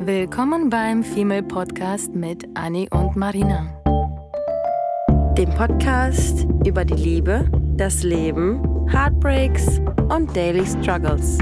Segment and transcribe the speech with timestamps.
[0.00, 3.74] Willkommen beim Female Podcast mit Annie und Marina.
[5.36, 11.38] Dem Podcast über die Liebe, das Leben, Heartbreaks und Daily Struggles.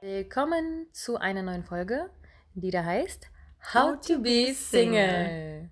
[0.00, 2.10] Willkommen zu einer neuen Folge,
[2.54, 3.30] die da heißt
[3.74, 5.68] How to be Single.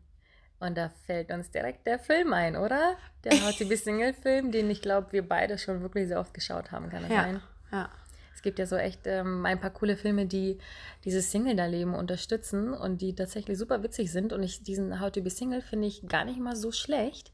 [0.61, 2.97] Und da fällt uns direkt der Film ein, oder?
[3.25, 6.33] Der How to be Single Film, den ich glaube, wir beide schon wirklich sehr oft
[6.33, 7.41] geschaut haben, kann das Ja, sein?
[7.73, 7.89] ja.
[8.35, 10.59] Es gibt ja so echt ähm, ein paar coole Filme, die
[11.05, 14.33] dieses Single-Leben unterstützen und die tatsächlich super witzig sind.
[14.35, 17.33] Und ich, diesen How to be Single finde ich gar nicht mal so schlecht.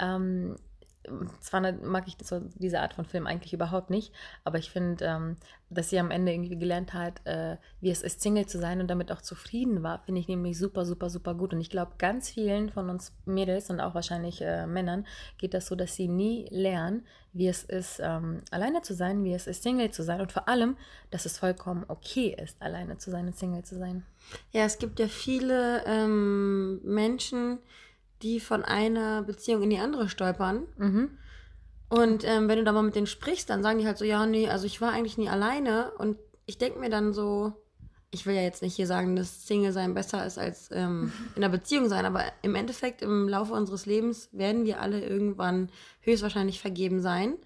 [0.00, 0.56] Ähm,
[1.40, 4.12] zwar nicht- mag ich so diese Art von Film eigentlich überhaupt nicht,
[4.44, 5.36] aber ich finde, ähm,
[5.70, 8.88] dass sie am Ende irgendwie gelernt hat, äh, wie es ist, Single zu sein und
[8.88, 11.52] damit auch zufrieden war, finde ich nämlich super, super, super gut.
[11.52, 15.66] Und ich glaube, ganz vielen von uns Mädels und auch wahrscheinlich äh, Männern geht das
[15.66, 19.62] so, dass sie nie lernen, wie es ist, ähm, alleine zu sein, wie es ist,
[19.62, 20.76] Single zu sein und vor allem,
[21.10, 24.04] dass es vollkommen okay ist, alleine zu sein und Single zu sein.
[24.52, 27.87] Ja, es gibt ja viele ähm, Menschen, die
[28.40, 30.66] von einer Beziehung in die andere stolpern.
[30.76, 31.10] Mhm.
[31.88, 34.26] Und ähm, wenn du da mal mit denen sprichst, dann sagen die halt so, ja,
[34.26, 35.92] nee, also ich war eigentlich nie alleine.
[35.92, 37.52] Und ich denke mir dann so,
[38.10, 41.42] ich will ja jetzt nicht hier sagen, dass Single sein besser ist als ähm, in
[41.42, 46.60] einer Beziehung sein, aber im Endeffekt im Laufe unseres Lebens werden wir alle irgendwann höchstwahrscheinlich
[46.60, 47.36] vergeben sein.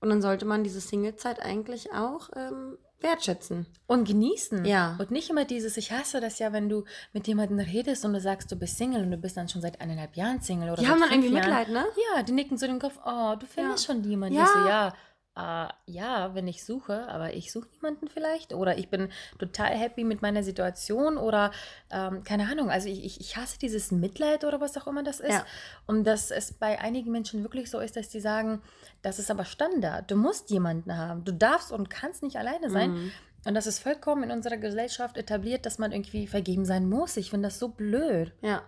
[0.00, 3.66] Und dann sollte man diese Single-Zeit eigentlich auch ähm, wertschätzen.
[3.86, 4.64] Und genießen.
[4.64, 4.96] Ja.
[4.98, 8.20] Und nicht immer dieses, ich hasse das ja, wenn du mit jemandem redest und du
[8.20, 10.88] sagst, du bist Single und du bist dann schon seit eineinhalb Jahren Single oder Die
[10.88, 11.48] haben dann irgendwie Jahren.
[11.48, 11.84] Mitleid, ne?
[12.16, 13.94] Ja, die nicken so den Kopf, oh, du findest Ja.
[13.94, 14.34] schon jemanden.
[14.36, 14.46] Ja.
[14.46, 14.94] So, ja,
[15.36, 20.04] äh, ja, wenn ich suche, aber ich suche niemanden vielleicht oder ich bin total happy
[20.04, 21.50] mit meiner Situation oder
[21.90, 25.18] ähm, keine Ahnung, also ich, ich, ich hasse dieses Mitleid oder was auch immer das
[25.20, 25.44] ist Ja.
[25.86, 28.62] und dass es bei einigen Menschen wirklich so ist, dass die sagen,
[29.02, 32.92] das ist aber Standard, du musst jemanden haben, du darfst und kannst nicht alleine sein
[32.92, 33.12] Mhm.
[33.46, 37.16] und das ist vollkommen in unserer Gesellschaft etabliert, dass man irgendwie vergeben sein muss.
[37.16, 38.32] Ich finde das so blöd.
[38.40, 38.62] Ja,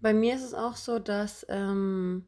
[0.00, 2.26] bei mir ist es auch so, dass ähm,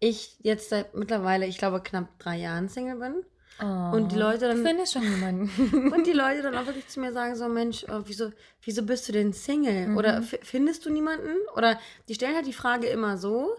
[0.00, 3.24] ich jetzt seit mittlerweile, ich glaube, knapp drei Jahren Single bin.
[3.60, 5.50] Und die Leute Du dann- findest schon jemanden.
[5.92, 8.30] Und die Leute dann auch wirklich zu mir sagen: So, Mensch, äh, wieso,
[8.62, 9.88] wieso bist du denn Single?
[9.88, 9.96] Mhm.
[9.96, 11.30] Oder findest du niemanden?
[11.56, 11.78] Oder
[12.08, 13.56] die stellen halt die Frage immer so,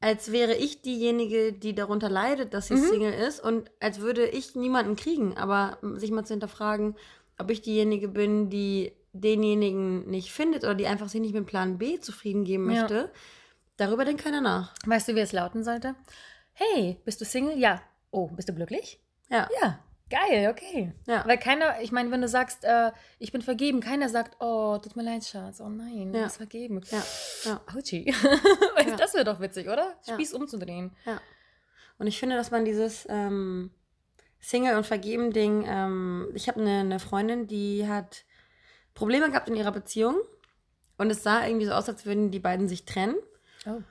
[0.00, 2.88] als wäre ich diejenige, die darunter leidet, dass sie Mhm.
[2.88, 5.36] Single ist und als würde ich niemanden kriegen.
[5.36, 6.94] Aber sich mal zu hinterfragen,
[7.36, 11.78] ob ich diejenige bin, die denjenigen nicht findet oder die einfach sich nicht mit Plan
[11.78, 12.86] B zufrieden geben Ja.
[13.80, 14.74] Darüber denkt keiner nach.
[14.86, 15.94] weißt du, wie es lauten sollte?
[16.52, 17.58] Hey, bist du Single?
[17.58, 17.80] Ja.
[18.10, 19.00] Oh, bist du glücklich?
[19.28, 19.48] Ja.
[19.62, 19.78] Ja.
[20.10, 20.92] Geil, okay.
[21.06, 21.24] Ja.
[21.24, 22.90] Weil keiner, ich meine, wenn du sagst, äh,
[23.20, 26.24] ich bin vergeben, keiner sagt, oh, tut mir leid, Schatz, oh nein, du Ja.
[26.24, 26.80] bist vergeben.
[26.90, 27.02] Ja,
[27.44, 27.60] ja.
[27.74, 28.12] Autschi.
[28.86, 28.96] Ja.
[28.96, 29.94] Das wäre doch witzig, oder?
[30.10, 30.90] Spieß umzudrehen.
[31.04, 31.20] Ja.
[31.98, 33.70] Und ich finde, dass man dieses ähm,
[34.40, 38.24] Single- und Vergeben-Ding, ähm, ich habe eine, eine Freundin, die hat
[38.94, 40.16] Probleme gehabt in ihrer Beziehung
[40.98, 43.14] und es sah irgendwie so aus, als würden die beiden sich trennen.
[43.66, 43.82] Oh.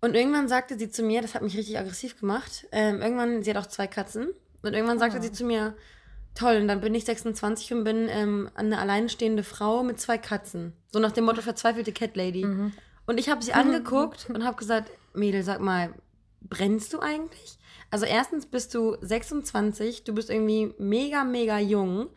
[0.00, 3.50] Und irgendwann sagte sie zu mir, das hat mich richtig aggressiv gemacht, ähm, irgendwann, sie
[3.50, 4.28] hat auch zwei Katzen,
[4.62, 5.22] und irgendwann sagte Oh.
[5.22, 5.74] sie zu mir,
[6.34, 10.72] toll, und dann bin ich 26 und bin ähm, eine alleinstehende Frau mit zwei Katzen.
[10.92, 12.44] So nach dem Motto verzweifelte Cat Lady.
[12.44, 12.72] Mhm.
[13.06, 15.94] Und ich habe sie angeguckt und habe gesagt, Mädel, sag mal,
[16.42, 17.58] brennst du eigentlich?
[17.90, 22.08] Also erstens bist du 26, du bist irgendwie mega, mega jung.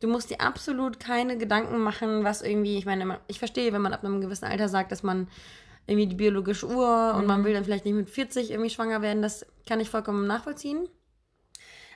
[0.00, 3.94] Du musst dir absolut keine Gedanken machen, was irgendwie, ich meine, ich verstehe, wenn man
[3.94, 5.28] ab einem gewissen Alter sagt, dass man
[5.86, 9.22] irgendwie die biologische Uhr und man will dann vielleicht nicht mit 40 irgendwie schwanger werden,
[9.22, 10.88] das kann ich vollkommen nachvollziehen.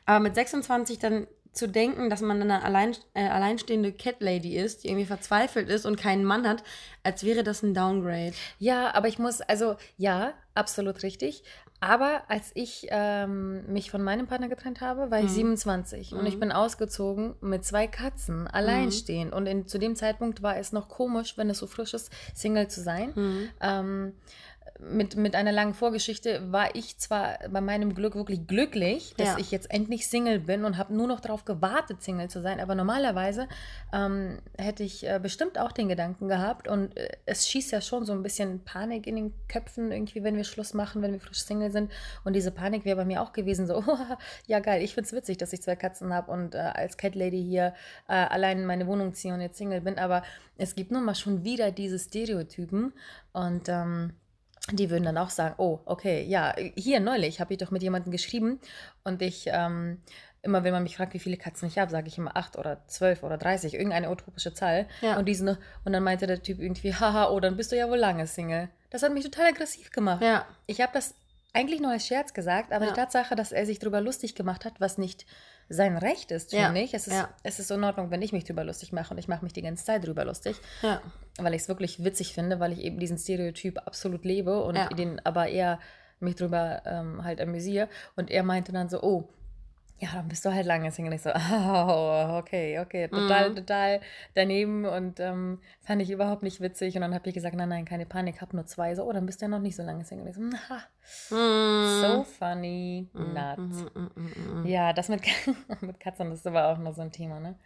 [0.06, 4.84] Aber mit 26 dann zu denken, dass man eine allein, äh, alleinstehende Cat Lady ist,
[4.84, 6.62] die irgendwie verzweifelt ist und keinen Mann hat,
[7.02, 8.34] als wäre das ein Downgrade.
[8.58, 11.42] Ja, aber ich muss, also ja, absolut richtig.
[11.80, 15.56] Aber als ich ähm, mich von meinem Partner getrennt habe, war ich Mhm.
[15.56, 19.32] 27 und ich bin ausgezogen mit zwei Katzen, alleinstehend.
[19.32, 22.68] Und in, zu dem Zeitpunkt war es noch komisch, wenn es so frisch ist, Single
[22.68, 23.12] zu sein.
[23.14, 23.48] Mhm.
[23.62, 24.12] Ähm,
[24.82, 29.38] mit, mit einer langen Vorgeschichte war ich zwar bei meinem Glück wirklich glücklich, dass Ja.
[29.38, 32.60] ich jetzt endlich Single bin und habe nur noch darauf gewartet, Single zu sein.
[32.60, 33.48] Aber normalerweise
[33.92, 38.04] ähm, hätte ich äh, bestimmt auch den Gedanken gehabt und äh, es schießt ja schon
[38.04, 41.42] so ein bisschen Panik in den Köpfen irgendwie, wenn wir Schluss machen, wenn wir frisch
[41.42, 41.92] Single sind.
[42.24, 43.84] Und diese Panik wäre bei mir auch gewesen, so,
[44.46, 47.14] ja geil, ich finde es witzig, dass ich zwei Katzen habe und äh, als Cat
[47.14, 47.74] Lady hier
[48.08, 49.98] äh, allein in meine Wohnung ziehe und jetzt Single bin.
[49.98, 50.22] Aber
[50.56, 52.92] es gibt nun mal schon wieder diese Stereotypen
[53.32, 54.12] und ähm,
[54.72, 58.12] die würden dann auch sagen, oh, okay, ja, hier neulich habe ich doch mit jemandem
[58.12, 58.60] geschrieben
[59.04, 60.00] und ich ähm,
[60.42, 62.86] immer wenn man mich fragt, wie viele Katzen ich habe, sage ich immer acht oder
[62.86, 64.86] zwölf oder dreißig, irgendeine utopische Zahl.
[65.00, 65.18] Ja.
[65.18, 67.98] Und, diesen, und dann meinte der Typ irgendwie, haha, oh, dann bist du ja wohl
[67.98, 68.70] lange Single.
[68.90, 70.22] Das hat mich total aggressiv gemacht.
[70.22, 70.46] Ja.
[70.66, 71.14] Ich habe das
[71.52, 72.92] eigentlich nur als Scherz gesagt, aber ja.
[72.92, 75.26] die Tatsache, dass er sich darüber lustig gemacht hat, was nicht
[75.70, 76.84] sein Recht ist, finde ja.
[76.84, 76.92] ich.
[76.94, 77.28] Es ist, ja.
[77.44, 79.62] es ist in Ordnung, wenn ich mich darüber lustig mache und ich mache mich die
[79.62, 80.56] ganze Zeit darüber lustig.
[80.82, 81.00] Ja.
[81.38, 85.24] Weil ich es wirklich witzig finde, weil ich eben diesen Stereotyp absolut lebe und den
[85.24, 85.78] aber eher
[86.18, 87.88] mich drüber ähm, halt amüsiere.
[88.16, 89.28] Und er meinte dann so, oh,
[90.00, 91.12] ja, dann bist du halt lange Single.
[91.12, 93.56] Ich so, oh, okay, okay, total, mhm.
[93.56, 94.00] total
[94.34, 96.94] daneben und ähm, fand ich überhaupt nicht witzig.
[96.94, 98.94] Und dann habe ich gesagt, nein, nein, keine Panik, hab nur zwei.
[98.94, 100.28] So, oh, dann bist du ja noch nicht so lange Single.
[100.28, 102.00] Ich so, mhm.
[102.00, 103.58] so funny, mhm, not.
[103.58, 105.20] Mhm, mhm, ja, das mit,
[105.82, 107.56] mit Katzen, das ist aber auch noch so ein Thema, ne?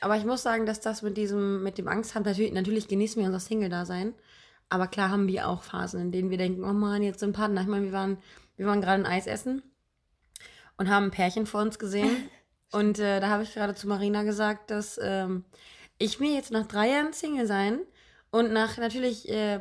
[0.00, 3.20] Aber ich muss sagen, dass das mit diesem, mit dem Angst haben, natürlich, natürlich genießen
[3.20, 4.14] wir unser Single-Dasein.
[4.70, 7.60] Aber klar haben wir auch Phasen, in denen wir denken, oh Mann, jetzt sind Partner.
[7.60, 8.16] Ich meine, wir waren,
[8.56, 9.62] wir waren gerade ein Eis essen
[10.76, 12.30] und haben ein Pärchen vor uns gesehen.
[12.72, 15.44] und äh, da habe ich gerade zu Marina gesagt, dass ähm,
[15.98, 17.80] ich mir jetzt nach drei Jahren Single sein
[18.30, 19.60] und nach natürlich äh,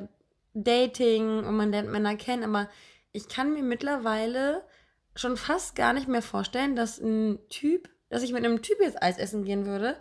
[0.54, 2.70] Dating und man lernt Männer kennen, aber
[3.12, 4.64] ich kann mir mittlerweile
[5.16, 9.02] schon fast gar nicht mehr vorstellen, dass ein Typ, dass ich mit einem Typ jetzt
[9.02, 9.98] Eis essen gehen würde,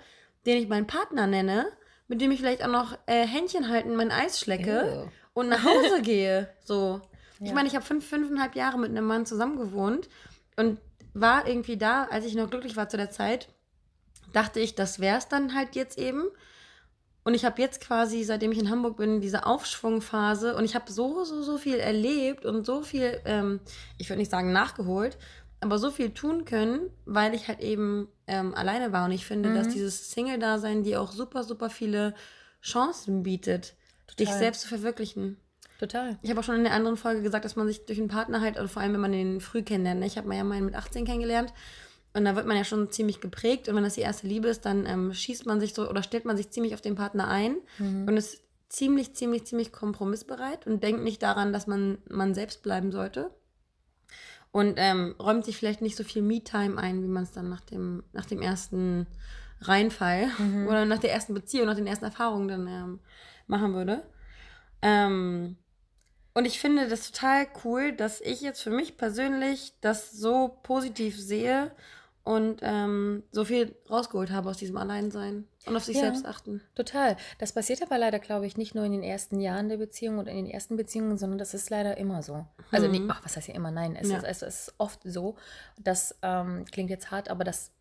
[0.47, 1.67] den ich meinen Partner nenne,
[2.09, 5.09] mit dem ich vielleicht auch noch äh, Händchen halten, mein Eis schlecke Ew.
[5.35, 6.49] und nach Hause gehe.
[6.61, 7.01] So.
[7.39, 7.47] Ja.
[7.47, 10.09] Ich meine, ich habe fünf, fünfeinhalb Jahre mit einem Mann zusammen gewohnt
[10.57, 10.81] und
[11.15, 13.49] war irgendwie da, als ich noch glücklich war zu der Zeit,
[14.33, 16.25] dachte ich, das wäre es dann halt jetzt eben.
[17.23, 20.91] Und ich habe jetzt quasi, seitdem ich in Hamburg bin, diese Aufschwungphase und ich habe
[20.91, 23.61] so, so, so viel erlebt und so viel, ähm,
[23.99, 25.19] ich würde nicht sagen nachgeholt,
[25.61, 29.05] aber so viel tun können, weil ich halt eben ähm, alleine war.
[29.05, 29.55] Und ich finde, mhm.
[29.55, 32.15] dass dieses Single-Dasein dir auch super, super viele
[32.63, 33.75] Chancen bietet,
[34.07, 34.27] Total.
[34.27, 35.37] dich selbst zu verwirklichen.
[35.81, 36.19] Total.
[36.21, 38.43] Ich habe auch schon in der anderen Folge gesagt, dass man sich durch einen Partner
[38.43, 40.07] halt, oder vor allem wenn man den früh kennenlernt, ne?
[40.07, 41.55] ich habe ja meinen mit 18 kennengelernt
[42.13, 44.67] und da wird man ja schon ziemlich geprägt und wenn das die erste Liebe ist,
[44.67, 47.57] dann ähm, schießt man sich so oder stellt man sich ziemlich auf den Partner ein
[47.79, 48.07] mhm.
[48.07, 52.93] und ist ziemlich, ziemlich, ziemlich kompromissbereit und denkt nicht daran, dass man man selbst bleiben
[52.93, 53.31] sollte
[54.53, 57.63] und ähm, räumt sich vielleicht nicht so viel Me-Time ein, wie man es dann nach
[57.63, 59.07] dem, nach dem ersten
[59.63, 60.67] Reinfall mhm.
[60.67, 63.01] oder nach der ersten Beziehung, nach den ersten Erfahrungen dann ähm,
[63.47, 64.03] machen würde.
[64.83, 65.57] Ähm,
[66.35, 71.19] und ich finde das total cool, dass ich jetzt für mich persönlich das so positiv
[71.19, 71.73] sehe
[72.23, 76.61] und ähm, so viel rausgeholt habe aus diesem Alleinsein und auf sich ja, selbst achten.
[76.75, 77.17] Total.
[77.39, 80.29] Das passiert aber leider, glaube ich, nicht nur in den ersten Jahren der Beziehung und
[80.29, 82.47] in den ersten Beziehungen, sondern das ist leider immer so.
[82.71, 82.93] Also mhm.
[82.93, 83.71] nicht, ach, was heißt ja immer?
[83.71, 84.19] Nein, es, ja.
[84.19, 85.37] ist, es ist oft so,
[85.79, 87.73] dass, ähm, klingt jetzt hart, aber dass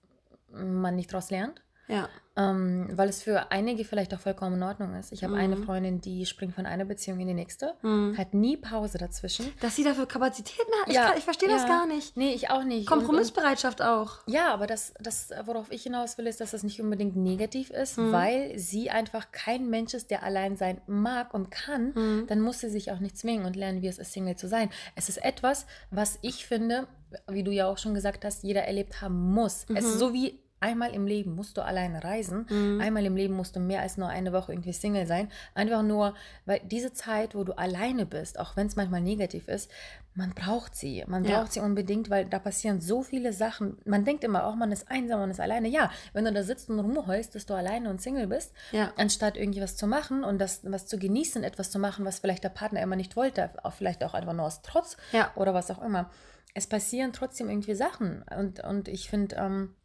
[0.52, 1.62] man nicht daraus lernt.
[1.89, 2.07] Ja.
[2.38, 5.12] Ähm, weil es für einige vielleicht auch vollkommen in Ordnung ist.
[5.12, 5.39] Ich habe mhm.
[5.39, 8.18] eine Freundin, die springt von einer Beziehung in die nächste, mhm.
[8.18, 9.51] hat nie Pause dazwischen.
[9.59, 10.94] Dass sie dafür Kapazitäten hat?
[10.94, 11.57] Ja, ich, ich verstehe ja.
[11.57, 12.15] das gar nicht.
[12.15, 12.88] Nee, ich auch nicht.
[12.88, 14.19] Kompromissbereitschaft und, und, auch.
[14.27, 17.97] Ja, aber das, das, worauf ich hinaus will, ist, dass das nicht unbedingt negativ ist,
[17.97, 18.13] mhm.
[18.13, 21.92] weil sie einfach kein Mensch ist, der allein sein mag und kann.
[21.94, 22.27] Mhm.
[22.27, 24.69] Dann muss sie sich auch nicht zwingen und lernen, wie es ist, Single zu sein.
[24.95, 26.88] Es ist etwas, was ich finde,
[27.27, 29.65] wie du ja auch schon gesagt hast, jeder erlebt haben muss.
[29.75, 30.00] Es ist mhm.
[30.00, 32.45] so wie Einmal im Leben musst du alleine reisen.
[32.50, 32.81] Mhm.
[32.81, 35.29] Einmal im Leben musst du mehr als nur eine Woche irgendwie Single sein.
[35.53, 36.15] Einfach nur,
[36.45, 39.71] weil diese Zeit, wo du alleine bist, auch wenn es manchmal negativ ist,
[40.15, 41.03] man braucht sie.
[41.07, 41.39] Man ja.
[41.39, 43.77] braucht sie unbedingt, weil da passieren so viele Sachen.
[43.85, 45.69] Man denkt immer auch, man ist einsam, man ist alleine.
[45.69, 48.92] Ja, wenn du da sitzt und rumheulst, dass du alleine und Single bist, ja.
[48.97, 52.44] anstatt irgendwie was zu machen und das was zu genießen, etwas zu machen, was vielleicht
[52.44, 55.31] der Partner immer nicht wollte, auch vielleicht auch einfach nur aus Trotz ja.
[55.35, 56.09] oder was auch immer.
[56.54, 58.25] Es passieren trotzdem irgendwie Sachen.
[58.37, 59.75] Und, und ich finde, ähm,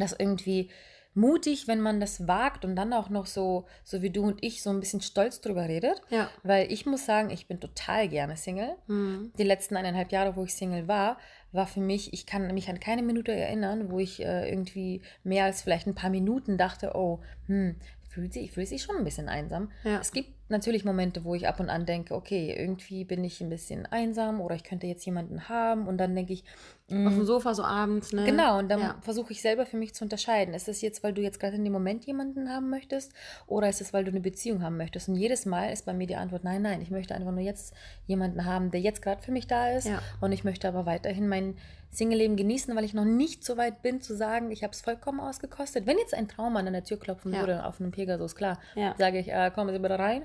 [0.00, 0.70] das irgendwie
[1.16, 4.62] mutig, wenn man das wagt und dann auch noch so, so wie du und ich,
[4.62, 6.02] so ein bisschen stolz drüber redet.
[6.10, 6.28] Ja.
[6.42, 8.76] Weil ich muss sagen, ich bin total gerne Single.
[8.86, 9.32] Mhm.
[9.38, 11.18] Die letzten eineinhalb Jahre, wo ich Single war,
[11.52, 15.46] war für mich, ich kann mich an keine Minute erinnern, wo ich äh, irgendwie mehr
[15.46, 17.76] als vielleicht ein paar Minuten dachte, oh, hm,
[18.16, 19.70] fühlt sich, ich fühle sich schon ein bisschen einsam.
[19.84, 19.98] Ja.
[20.00, 23.48] Es gibt natürlich Momente, wo ich ab und an denke, okay, irgendwie bin ich ein
[23.48, 26.44] bisschen einsam oder ich könnte jetzt jemanden haben und dann denke ich,
[26.88, 28.24] auf dem mm, Sofa so abends, ne?
[28.24, 28.94] Genau, und dann ja.
[29.00, 30.54] versuche ich selber für mich zu unterscheiden.
[30.54, 33.12] Ist es jetzt, weil du jetzt gerade in dem Moment jemanden haben möchtest
[33.48, 35.08] oder ist es, weil du eine Beziehung haben möchtest?
[35.08, 37.74] Und jedes Mal ist bei mir die Antwort, nein, nein, ich möchte einfach nur jetzt
[38.06, 40.00] jemanden haben, der jetzt gerade für mich da ist ja.
[40.20, 41.56] und ich möchte aber weiterhin mein
[41.90, 45.18] Single-Leben genießen, weil ich noch nicht so weit bin zu sagen, ich habe es vollkommen
[45.18, 45.86] ausgekostet.
[45.86, 47.40] Wenn jetzt ein Traummann an der Tür klopfen ja.
[47.40, 48.60] würde auf einem Pegasus, klar,
[48.98, 50.22] sage ich, äh, kommen Sie bitte rein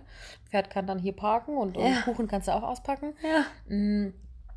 [0.49, 2.01] Pferd kann dann hier parken und, und.
[2.03, 3.13] Kuchen kannst du auch auspacken.
[3.23, 3.73] Ja.
[3.73, 4.13] Mm,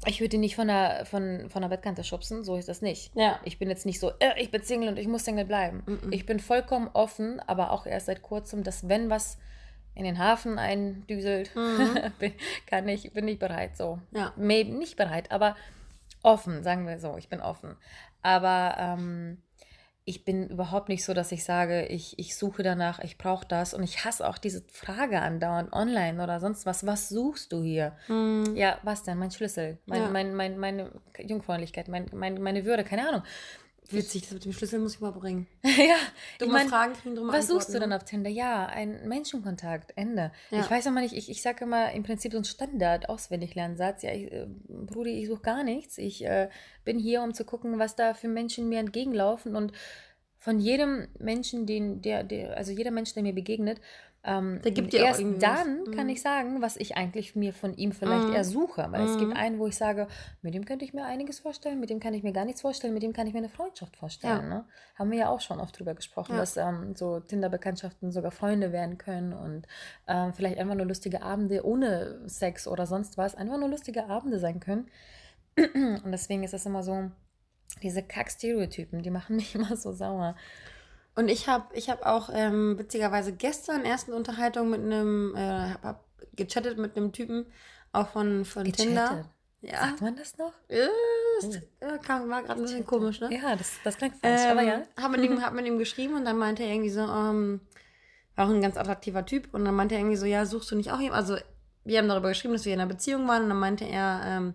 [0.07, 3.15] ich würde ihn nicht von der, von, von der Bettkante schubsen, so ist das nicht.
[3.15, 3.41] Ja.
[3.45, 5.83] Ich bin jetzt nicht so, äh, ich bin Single und ich muss Single bleiben.
[5.87, 6.13] Mm -mm.
[6.13, 9.39] Ich bin vollkommen offen, aber auch erst seit kurzem, dass wenn was
[9.95, 11.99] in den Hafen eindüselt, mhm.
[12.67, 14.01] kann ich, bin ich bereit so.
[14.11, 14.33] Ja.
[14.37, 15.57] Maybe, nicht bereit, aber
[16.23, 17.77] offen, sagen wir so, ich bin offen.
[18.23, 19.39] Aber ähm,
[20.07, 23.73] ich bin überhaupt nicht so, dass ich sage, ich, ich suche danach, ich brauche das.
[23.73, 26.87] Und ich hasse auch diese Frage andauernd online oder sonst was.
[26.87, 27.97] Was suchst du hier?
[28.07, 28.55] Hm.
[28.55, 29.17] Ja, was denn?
[29.19, 30.11] Mein Schlüssel, mein, Ja.
[30.11, 33.23] mein, mein, meine Jungfräulichkeit, mein, mein, meine Würde, keine Ahnung.
[33.95, 35.47] Witzig, das mit dem Schlüssel muss ich mal bringen.
[35.63, 35.97] ja,
[36.39, 38.31] Du ich mein, Fragen kriegen, drum was suchst du Antworten, dann auf Tinder?
[38.31, 40.33] Ja, ein Menschenkontakt, Ende.
[40.51, 40.61] Ja.
[40.61, 44.03] Ich weiß immer nicht, ich, ich sage immer im Prinzip so einen Standard auswendig Lernsatz.
[44.03, 45.99] Ja, ich, äh, Brudi, ich suche gar nichts.
[45.99, 46.49] Ich äh,
[46.85, 49.73] bin hier, um zu gucken, was da für Menschen mir entgegenlaufen und
[50.45, 53.81] von jedem Menschen, den, der, der, also jeder Mensch, der mir begegnet,
[54.27, 56.13] ähm, Der gibt dir erst dann kann Mhm.
[56.13, 58.35] ich sagen, was ich eigentlich mir von ihm vielleicht Mhm.
[58.35, 58.87] eher suche.
[58.91, 59.37] Weil es gibt Mhm.
[59.39, 60.07] einen, wo ich sage,
[60.43, 62.93] mit dem könnte ich mir einiges vorstellen, mit dem kann ich mir gar nichts vorstellen,
[62.93, 64.43] mit dem kann ich mir eine Freundschaft vorstellen.
[64.45, 64.49] Ja.
[64.49, 64.65] Ne?
[64.99, 66.41] Haben wir ja auch schon oft drüber gesprochen, Ja.
[66.41, 69.67] dass ähm, so Tinder-Bekanntschaften sogar Freunde werden können und
[70.09, 74.39] ähm, vielleicht einfach nur lustige Abende ohne Sex oder sonst was, einfach nur lustige Abende
[74.39, 74.89] sein können.
[76.05, 77.11] Und deswegen ist das immer so,
[77.83, 80.37] diese Kack-Stereotypen, die machen mich immer so sauer.
[81.17, 85.71] Und ich habe ich hab auch ähm, witzigerweise gestern erst eine Unterhaltung mit einem, äh,
[85.73, 86.05] hab, hab
[86.35, 87.47] gechattet mit einem Typen,
[87.93, 89.03] auch von, von Tinder.
[89.09, 89.27] Gechattet.
[89.63, 89.81] Ja.
[89.81, 90.53] Sagt man das noch?
[90.69, 93.31] Ist- ja, kam, war gerade ein bisschen komisch, ne?
[93.35, 94.83] Ja, das, das klingt falsch, aber ja.
[95.01, 97.61] Hab mit, ihm, hab mit ihm geschrieben und dann meinte er irgendwie so, ähm,
[98.37, 100.77] war auch ein ganz attraktiver Typ und dann meinte er irgendwie so, ja, suchst du
[100.77, 101.17] nicht auch jemanden?
[101.17, 101.37] Also
[101.85, 104.55] wir haben darüber geschrieben, dass wir in einer Beziehung waren und dann meinte er, ähm,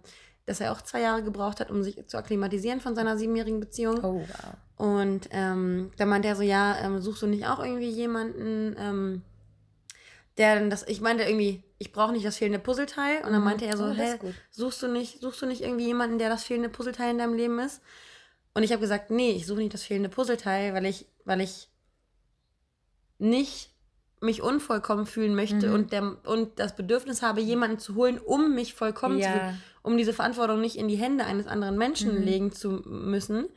[0.49, 4.03] dass er auch zwei Jahre gebraucht hat, um sich zu akklimatisieren von seiner siebenjährigen Beziehung.
[4.03, 4.53] Oh, wow.
[4.77, 9.21] Und ähm, dann meinte er so, ja, ähm, suchst du nicht auch irgendwie jemanden, ähm,
[10.37, 13.17] der dann das, ich meinte irgendwie, ich brauche nicht das fehlende Puzzleteil.
[13.17, 13.45] Und dann Mhm.
[13.45, 14.35] meinte er so, Oh, gut.
[14.51, 17.59] suchst du nicht, suchst du nicht irgendwie jemanden, der das fehlende Puzzleteil in deinem Leben
[17.59, 17.81] ist?
[18.53, 21.69] Und ich habe gesagt, nee, ich suche nicht das fehlende Puzzleteil, weil ich, weil ich
[23.17, 23.69] nicht
[24.21, 25.73] mich unvollkommen fühlen möchte Mhm.
[25.73, 29.53] und, der, und das Bedürfnis habe, jemanden zu holen, um mich vollkommen zu Ja.
[29.81, 32.23] um diese Verantwortung nicht in die Hände eines anderen Menschen Mhm.
[32.23, 33.47] legen zu müssen,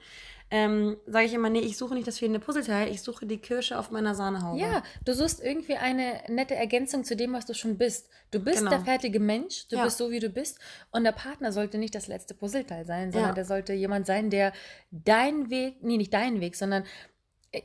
[0.55, 3.79] ähm, sage ich immer, nee, ich suche nicht das fehlende Puzzleteil, ich suche die Kirsche
[3.79, 4.61] auf meiner Sahnehaube.
[4.61, 8.09] Ja, du suchst irgendwie eine nette Ergänzung zu dem, was du schon bist.
[8.33, 8.71] Du bist Genau.
[8.71, 9.85] der fertige Mensch, du Ja.
[9.85, 10.59] bist so, wie du bist.
[10.91, 13.35] Und der Partner sollte nicht das letzte Puzzleteil sein, sondern Ja.
[13.35, 14.53] der sollte jemand sein, der
[14.91, 16.85] deinen Weg, nee, nicht deinen Weg, sondern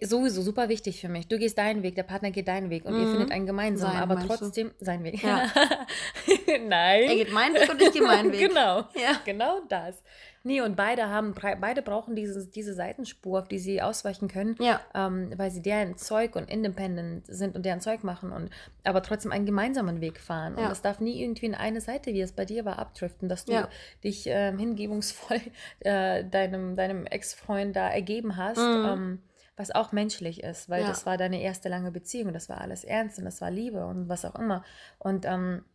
[0.01, 1.27] sowieso super wichtig für mich.
[1.27, 3.11] Du gehst deinen Weg, der Partner geht deinen Weg und ihr Mhm.
[3.11, 4.45] findet einen gemeinsamen, Sein, aber meinst du?
[4.45, 5.23] trotzdem sein Weg.
[5.23, 5.47] Ja.
[6.67, 7.03] Nein.
[7.03, 8.49] Er geht meinen Weg und ich gehe meinen Weg.
[8.49, 8.79] Genau.
[8.95, 9.19] Ja.
[9.25, 10.03] Genau das.
[10.43, 14.79] Nee, und beide haben, beide brauchen dieses, diese Seitenspur, auf die sie ausweichen können, Ja.
[14.93, 18.49] ähm, weil sie deren Zeug und independent sind und deren Zeug machen und
[18.85, 20.55] aber trotzdem einen gemeinsamen Weg fahren.
[20.55, 20.69] Und Ja.
[20.69, 23.53] das darf nie irgendwie in eine Seite, wie es bei dir war, abdriften, dass du
[23.53, 23.67] Ja.
[24.05, 25.41] dich ähm, hingebungsvoll
[25.81, 28.57] äh, deinem, deinem Ex-Freund da ergeben hast.
[28.59, 28.85] Mhm.
[28.85, 29.21] Ähm,
[29.57, 30.87] was auch menschlich ist, weil Ja.
[30.87, 34.07] das war deine erste lange Beziehung das war alles ernst und das war Liebe und
[34.07, 34.63] was auch immer.
[34.99, 35.65] Und ähm,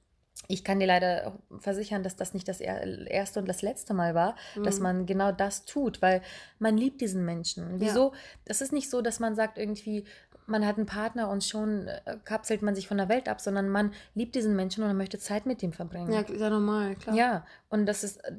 [0.48, 4.14] ich kann dir leider versichern, dass das nicht das er- erste und das letzte Mal
[4.14, 4.34] war,
[4.64, 4.82] dass Mhm.
[4.82, 6.22] man genau das tut, weil
[6.58, 7.80] man liebt diesen Menschen.
[7.80, 8.12] Wieso?
[8.46, 10.04] Es ist nicht so, dass man sagt irgendwie,
[10.46, 13.68] man hat einen Partner und schon äh, kapselt man sich von der Welt ab, sondern
[13.68, 16.10] man liebt diesen Menschen und man möchte Zeit mit ihm verbringen.
[16.12, 17.14] Ja, ist ja normal, klar.
[17.14, 18.32] Ja, und das ist äh,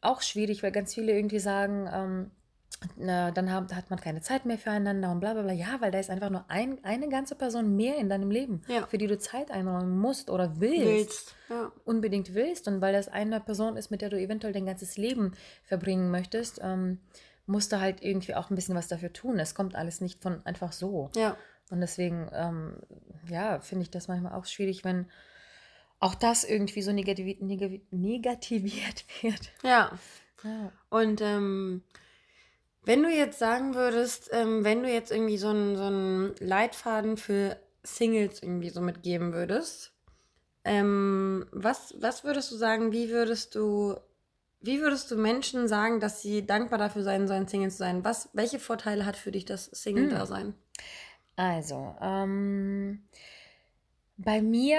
[0.00, 2.30] auch schwierig, weil ganz viele irgendwie sagen, ähm,
[2.96, 5.52] dann haben, hat man keine Zeit mehr füreinander und bla bla bla.
[5.52, 8.86] Ja, weil da ist einfach nur ein, eine ganze Person mehr in deinem Leben, Ja.
[8.86, 11.36] für die du Zeit einräumen musst oder willst, Willst.
[11.50, 11.72] Ja.
[11.84, 12.68] unbedingt willst.
[12.68, 15.32] Und weil das eine Person ist, mit der du eventuell dein ganzes Leben
[15.64, 17.00] verbringen möchtest, ähm,
[17.46, 19.38] musst du halt irgendwie auch ein bisschen was dafür tun.
[19.38, 21.10] Es kommt alles nicht von einfach so.
[21.16, 21.36] Ja.
[21.70, 22.76] Und deswegen, ähm,
[23.28, 25.06] ja, finde ich das manchmal auch schwierig, wenn
[25.98, 29.52] auch das irgendwie so negativ, negativ, negativiert wird.
[29.62, 29.90] Ja.
[30.42, 30.72] Ja.
[30.88, 31.82] Und ähm,
[32.84, 37.16] wenn du jetzt sagen würdest, ähm, wenn du jetzt irgendwie so einen so einen Leitfaden
[37.16, 39.92] für Singles irgendwie so mitgeben würdest,
[40.64, 43.96] ähm, was, was würdest du sagen, wie würdest du,
[44.60, 48.04] wie würdest du Menschen sagen, dass sie dankbar dafür sein sollen, Single zu sein?
[48.04, 50.54] Was, welche Vorteile hat für dich das Single-Dasein?
[51.36, 53.04] Also, ähm,
[54.18, 54.78] bei mir.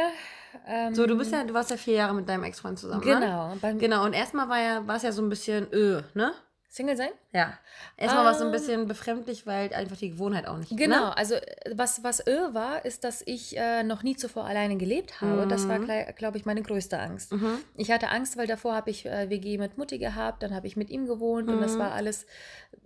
[0.67, 3.03] Ähm, So, du bist ja, du warst ja vier Jahre mit deinem Ex-Freund zusammen.
[3.03, 3.19] Ne?
[3.19, 3.55] Genau.
[3.59, 6.33] Bei, Genau, und erstmal war ja, war es ja so ein bisschen, öh, ne?
[6.73, 7.09] Single sein?
[7.33, 7.53] Ja.
[7.97, 8.53] Erstmal war es so ein Ähm.
[8.53, 10.75] bisschen befremdlich, weil einfach die Gewohnheit auch nicht.
[10.77, 11.17] Genau, Ne?
[11.17, 11.41] also äh,
[11.75, 15.47] was, was irr war, ist, dass ich äh, noch nie zuvor alleine gelebt habe.
[15.47, 15.89] Das war, Mhm.
[16.15, 17.33] glaube ich, meine größte Angst.
[17.33, 17.57] Mhm.
[17.75, 20.77] Ich hatte Angst, weil davor habe ich äh, WG mit Mutti gehabt, dann habe ich
[20.77, 21.79] mit ihm gewohnt und das Mhm.
[21.79, 22.25] war alles.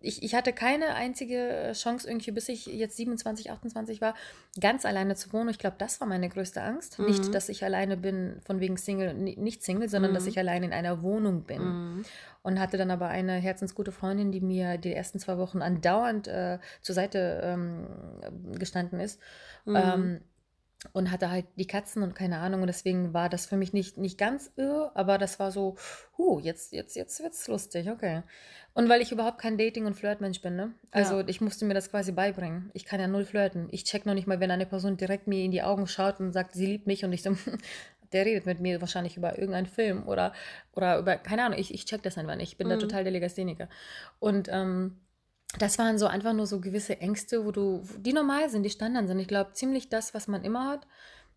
[0.02, 4.16] Ich, ich hatte keine einzige äh, Chance irgendwie, bis ich jetzt 27, 28 war,
[4.60, 5.50] ganz alleine zu wohnen.
[5.50, 6.98] Ich glaube, das war meine größte Angst.
[6.98, 7.06] Mhm.
[7.06, 10.30] Nicht, dass ich alleine bin, von wegen Single, ni- nicht Single, sondern dass Mhm.
[10.30, 12.04] ich alleine in einer Wohnung bin.
[12.46, 16.60] Und hatte dann aber eine herzensgute Freundin, die mir die ersten zwei Wochen andauernd äh,
[16.80, 17.88] zur Seite ähm,
[18.60, 19.20] gestanden ist.
[19.66, 19.76] Mhm.
[19.76, 20.22] Ähm,
[20.94, 22.62] und hatte halt die Katzen und keine Ahnung.
[22.62, 25.76] Und deswegen war das für mich nicht, nicht ganz irr, aber das war so,
[26.18, 28.22] huh, jetzt, jetzt, jetzt wird's lustig, okay.
[28.74, 30.74] Und weil ich überhaupt kein Dating- und Flirtmensch bin, ne?
[30.92, 31.28] Also ja.
[31.28, 32.72] ich musste mir das quasi beibringen.
[32.74, 33.68] Ich kann ja null flirten.
[33.72, 36.34] Ich check noch nicht mal, wenn eine Person direkt mir in die Augen schaut und
[36.34, 37.36] sagt, sie liebt mich und ich so,
[38.14, 40.34] der redet mit mir wahrscheinlich über irgendeinen Film oder,
[40.74, 42.54] oder über, keine Ahnung, ich, ich check das einfach nicht.
[42.54, 42.72] Ich bin mhm.
[42.72, 43.70] da total der Legastheniker.
[44.20, 44.98] Und ähm,
[45.60, 49.08] das waren so einfach nur so gewisse Ängste, wo du, die normal sind, die Standard
[49.08, 49.20] sind.
[49.20, 50.88] Ich glaube, ziemlich das, was man immer hat.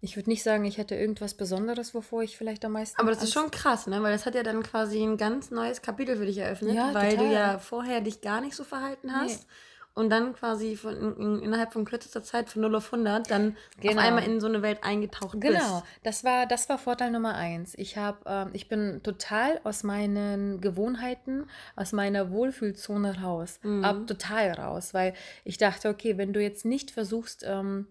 [0.01, 3.01] Ich würde nicht sagen, ich hätte irgendwas Besonderes, wovor ich vielleicht am meisten.
[3.01, 4.01] Aber das ist schon krass, ne?
[4.03, 7.13] Weil das hat ja dann quasi ein ganz neues Kapitel für dich eröffnet, ja, weil
[7.13, 7.27] total.
[7.27, 9.41] du ja vorher dich gar nicht so verhalten hast.
[9.41, 9.55] Nee
[9.95, 13.95] und dann quasi von, in, innerhalb von kürzester Zeit von 0 auf 100 dann genau.
[13.95, 15.55] auf einmal in so eine Welt eingetaucht genau.
[15.55, 15.67] bist.
[15.67, 17.75] Genau, das war, das war Vorteil Nummer eins.
[17.77, 23.85] Ich, hab, äh, ich bin total aus meinen Gewohnheiten, aus meiner Wohlfühlzone raus, mhm.
[23.85, 25.15] ab total raus, weil
[25.45, 27.89] ich dachte, okay, wenn du jetzt nicht versuchst, ähm,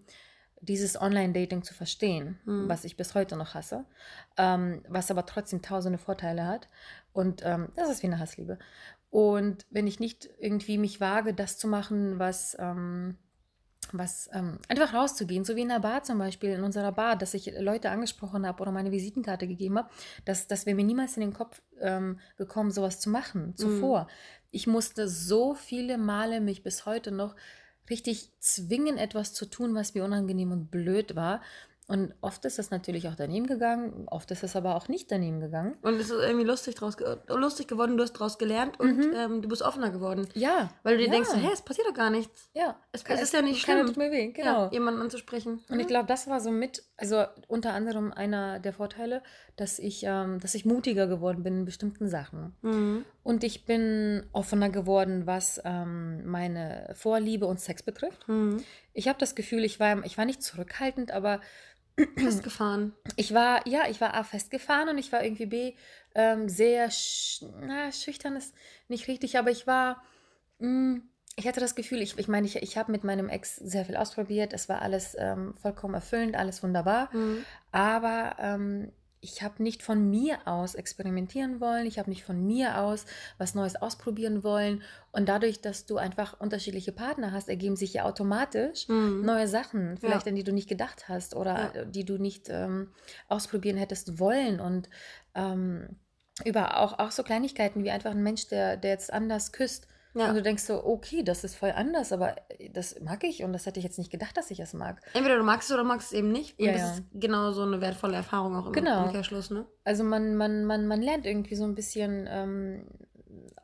[0.60, 2.68] dieses Online-Dating zu verstehen, mhm.
[2.68, 3.84] was ich bis heute noch hasse,
[4.36, 6.68] ähm, was aber trotzdem tausende Vorteile hat.
[7.12, 8.58] Und ähm, das ist wie eine Hassliebe.
[9.10, 13.16] Und wenn ich nicht irgendwie mich wage, das zu machen, was, ähm,
[13.92, 17.34] was ähm, einfach rauszugehen, so wie in der Bar zum Beispiel, in unserer Bar, dass
[17.34, 19.88] ich Leute angesprochen habe oder meine Visitenkarte gegeben habe,
[20.24, 24.02] dass das wäre mir niemals in den Kopf ähm, gekommen, sowas zu machen zuvor.
[24.02, 24.08] Mhm.
[24.50, 27.34] Ich musste so viele Male mich bis heute noch
[27.88, 31.40] richtig zwingen, etwas zu tun, was mir unangenehm und blöd war.
[31.88, 35.40] Und oft ist es natürlich auch daneben gegangen, oft ist es aber auch nicht daneben
[35.40, 35.74] gegangen.
[35.80, 39.12] Und es ist irgendwie lustig, draus, lustig geworden, du hast daraus gelernt und mhm.
[39.16, 40.28] ähm, du bist offener geworden.
[40.34, 40.68] Ja.
[40.82, 41.12] Weil du dir ja.
[41.12, 42.50] denkst, hey, es passiert doch gar nichts.
[42.52, 42.76] Ja.
[42.92, 43.86] Es, es ist ja nicht schlimm.
[43.86, 44.66] tut mir weh, genau.
[44.66, 45.62] Ja, jemanden anzusprechen.
[45.70, 45.80] Und mhm.
[45.80, 49.22] ich glaube, das war so mit, also unter anderem einer der Vorteile,
[49.56, 52.54] dass ich, ähm, dass ich mutiger geworden bin in bestimmten Sachen.
[52.60, 53.06] Mhm.
[53.22, 58.28] Und ich bin offener geworden, was ähm, meine Vorliebe und Sex betrifft.
[58.28, 58.62] Mhm.
[58.92, 61.40] Ich habe das Gefühl, ich war, ich war nicht zurückhaltend, aber
[62.16, 62.94] festgefahren.
[63.16, 65.74] Ich war, ja, ich war A festgefahren und ich war irgendwie B
[66.14, 68.54] ähm, sehr, sch na, schüchtern ist
[68.88, 70.02] nicht richtig, aber ich war,
[70.58, 71.02] mh, mm,
[71.36, 73.96] ich hatte das Gefühl, ich, ich meine, ich, ich habe mit meinem Ex sehr viel
[73.96, 77.44] ausprobiert, es war alles ähm, vollkommen erfüllend, alles wunderbar, mhm.
[77.70, 82.80] aber ähm, ich habe nicht von mir aus experimentieren wollen, ich habe nicht von mir
[82.80, 83.04] aus
[83.36, 84.82] was Neues ausprobieren wollen.
[85.12, 89.22] Und dadurch, dass du einfach unterschiedliche Partner hast, ergeben sich ja automatisch mhm.
[89.24, 90.30] neue Sachen, vielleicht ja.
[90.30, 91.84] an die du nicht gedacht hast oder ja.
[91.84, 92.92] die du nicht ähm,
[93.28, 94.60] ausprobieren hättest wollen.
[94.60, 94.88] Und
[95.34, 95.96] ähm,
[96.44, 100.28] über auch, auch so Kleinigkeiten wie einfach ein Mensch, der, der jetzt anders küsst ja.
[100.28, 102.36] Und du denkst so, okay, das ist voll anders, aber
[102.72, 105.00] das mag ich und das hätte ich jetzt nicht gedacht, dass ich es mag.
[105.14, 106.58] Entweder du magst es oder magst es eben nicht.
[106.58, 106.92] Und ja, das ja.
[106.94, 109.04] ist genau so eine wertvolle Erfahrung auch im genau.
[109.04, 109.66] Umkehrschluss, ne?
[109.84, 112.84] Also man, man, man, man lernt irgendwie so ein bisschen ähm,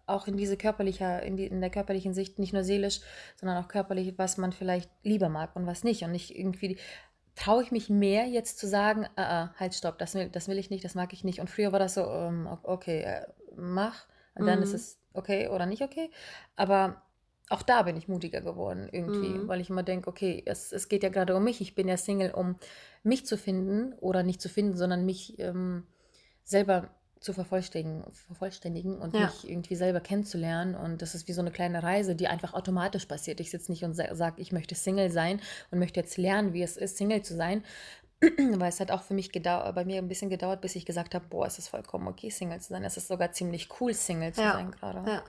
[0.07, 3.01] auch in diese körperliche, in, die, in der körperlichen Sicht, nicht nur seelisch,
[3.37, 6.03] sondern auch körperlich, was man vielleicht lieber mag und was nicht.
[6.05, 6.79] Und nicht irgendwie
[7.35, 10.59] traue ich mich mehr jetzt zu sagen, ah, ah, halt, stopp, das will, das will
[10.59, 11.41] ich nicht, das mag ich nicht.
[11.41, 14.07] Und früher war das so, ähm, okay, äh, mach.
[14.35, 14.65] Und dann mhm.
[14.65, 16.11] ist es okay oder nicht okay.
[16.57, 17.03] Aber
[17.51, 19.49] auch da bin ich mutiger geworden irgendwie, mhm.
[19.49, 21.61] weil ich immer denke, okay, es, es geht ja gerade um mich.
[21.61, 22.57] Ich bin ja Single, um
[23.03, 25.87] mich zu finden oder nicht zu finden, sondern mich ähm,
[26.43, 29.27] selber zu vervollständigen, vervollständigen und ja.
[29.27, 30.75] mich irgendwie selber kennenzulernen.
[30.75, 33.41] Und das ist wie so eine kleine Reise, die einfach automatisch passiert.
[33.41, 36.77] Ich sitze nicht und sage, ich möchte Single sein und möchte jetzt lernen, wie es
[36.77, 37.65] ist, Single zu sein,
[38.59, 41.25] weil es hat auch für mich bei mir ein bisschen gedauert, bis ich gesagt habe,
[41.29, 42.85] boah, es ist vollkommen okay, Single zu sein.
[42.85, 45.11] Es ist sogar ziemlich cool, Single zu ja, sein gerade.
[45.11, 45.23] Ja.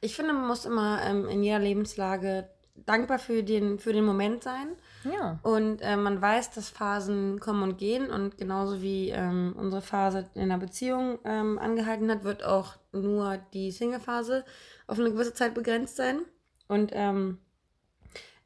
[0.00, 2.48] Ich finde, man muss immer ähm, in jeder Lebenslage
[2.86, 4.68] dankbar für den, für den Moment sein.
[5.04, 5.38] Ja.
[5.42, 8.10] Und äh, man weiß, dass Phasen kommen und gehen.
[8.10, 13.38] Und genauso wie ähm, unsere Phase in einer Beziehung ähm, angehalten hat, wird auch nur
[13.52, 14.44] die Single-Phase
[14.86, 16.20] auf eine gewisse Zeit begrenzt sein.
[16.68, 17.38] Und ähm,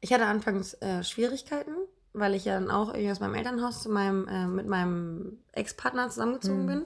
[0.01, 1.75] ich hatte anfangs äh, Schwierigkeiten
[2.15, 6.09] weil ich ja dann auch irgendwie aus meinem Elternhaus zu meinem, äh, mit meinem Ex-Partner
[6.09, 6.67] zusammengezogen mhm.
[6.67, 6.85] bin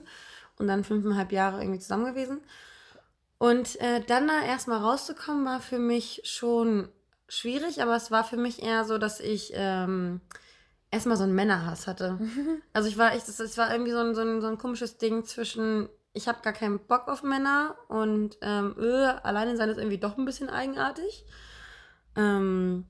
[0.58, 2.40] und dann fünfeinhalb Jahre irgendwie zusammen gewesen.
[3.38, 6.88] Und äh, dann da erstmal rauszukommen, war für mich schon
[7.28, 10.20] schwierig, aber es war für mich eher so, dass ich ähm,
[10.90, 12.18] erstmal so einen Männerhass hatte.
[12.72, 14.98] Also ich war echt, das, das war irgendwie so ein, so, ein, so ein komisches
[14.98, 19.78] Ding zwischen, ich habe gar keinen Bock auf Männer und ähm, öh, alleine sein ist
[19.78, 21.24] irgendwie doch ein bisschen eigenartig.
[22.16, 22.86] Ähm,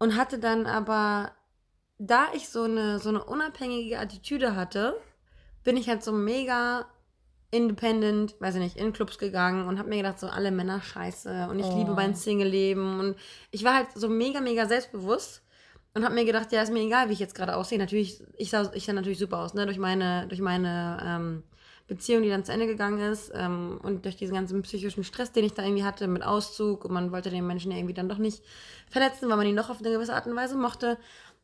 [0.00, 1.30] und hatte dann aber,
[1.98, 4.98] da ich so eine, so eine unabhängige Attitüde hatte,
[5.62, 6.86] bin ich halt so mega
[7.50, 11.48] independent, weiß ich nicht, in Clubs gegangen und habe mir gedacht, so alle Männer scheiße
[11.50, 11.78] und ich oh.
[11.78, 13.16] liebe mein Single-Leben und
[13.50, 15.42] ich war halt so mega, mega selbstbewusst
[15.92, 17.78] und habe mir gedacht, ja, ist mir egal, wie ich jetzt gerade aussehe.
[17.78, 21.42] Natürlich, ich sah, ich sah natürlich super aus, ne, durch meine, durch meine ähm,
[21.90, 25.44] Beziehung, die dann zu Ende gegangen ist ähm, und durch diesen ganzen psychischen Stress, den
[25.44, 28.18] ich da irgendwie hatte mit Auszug und man wollte den Menschen ja irgendwie dann doch
[28.18, 28.44] nicht
[28.88, 30.98] verletzen, weil man ihn doch auf eine gewisse Art und Weise mochte,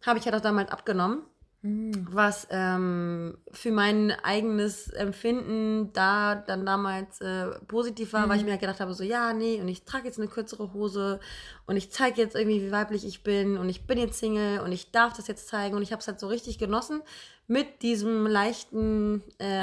[0.07, 1.23] habe ich ja halt doch damals abgenommen.
[1.67, 2.07] Mhm.
[2.11, 8.31] was ähm, für mein eigenes Empfinden da dann damals äh, positiv war, mhm.
[8.31, 8.47] weil ich mhm.
[8.47, 11.21] mir halt gedacht habe, so ja, nee, und ich trage jetzt eine kürzere Hose
[11.67, 14.73] und ich zeige jetzt irgendwie, wie weiblich ich bin und ich bin jetzt Single und
[14.73, 17.03] ich darf das jetzt zeigen und ich habe es halt so richtig genossen
[17.47, 19.63] mit diesem leichten ähm,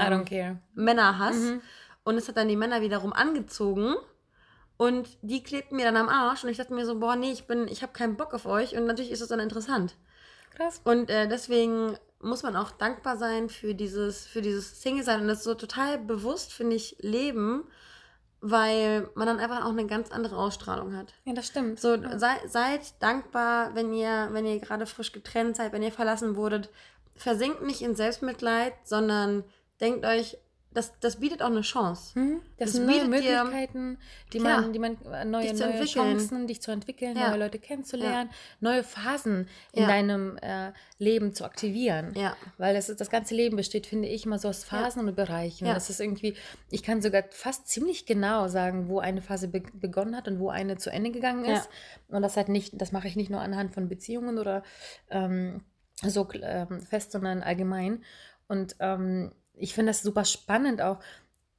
[0.73, 1.35] Männerhass.
[1.35, 1.61] Mhm.
[2.03, 3.95] Und es hat dann die Männer wiederum angezogen.
[4.77, 6.43] Und die klebten mir dann am Arsch.
[6.43, 8.75] Und ich dachte mir so, boah, nee, ich bin, ich habe keinen Bock auf euch.
[8.75, 9.95] Und natürlich ist es dann interessant.
[10.55, 10.81] Krass.
[10.83, 15.43] Und äh, deswegen muss man auch dankbar sein für dieses, für dieses Single-Sein und das
[15.43, 17.65] so total bewusst, finde ich, leben,
[18.39, 21.13] weil man dann einfach auch eine ganz andere Ausstrahlung hat.
[21.25, 21.79] Ja, das stimmt.
[21.79, 22.17] So, ja.
[22.17, 26.69] sei, seid dankbar, wenn ihr, wenn ihr gerade frisch getrennt seid, wenn ihr verlassen wurdet.
[27.15, 29.43] Versinkt nicht in Selbstmitleid, sondern
[29.79, 30.37] denkt euch,
[30.73, 32.15] das, das bietet auch eine Chance.
[32.15, 32.41] Hm?
[32.57, 33.97] Das, das sind neue Möglichkeiten,
[34.31, 37.29] die man, die man äh, neue, neue Chancen, dich zu entwickeln, ja.
[37.29, 38.37] neue Leute kennenzulernen, ja.
[38.59, 42.13] neue Phasen in deinem äh, Leben zu aktivieren.
[42.57, 45.65] Weil das, das ganze Leben besteht, finde ich, immer so aus Phasen und Bereichen.
[45.65, 46.35] Das ist irgendwie,
[46.69, 50.49] ich kann sogar fast ziemlich genau sagen, wo eine Phase be begonnen hat und wo
[50.49, 51.69] eine zu Ende gegangen ist.
[52.09, 54.63] Und das hat nicht, das mache ich nicht nur anhand von Beziehungen oder
[55.09, 55.63] ähm,
[56.01, 58.03] so ähm, fest, sondern allgemein.
[58.47, 60.99] Und ähm, ich finde das super spannend auch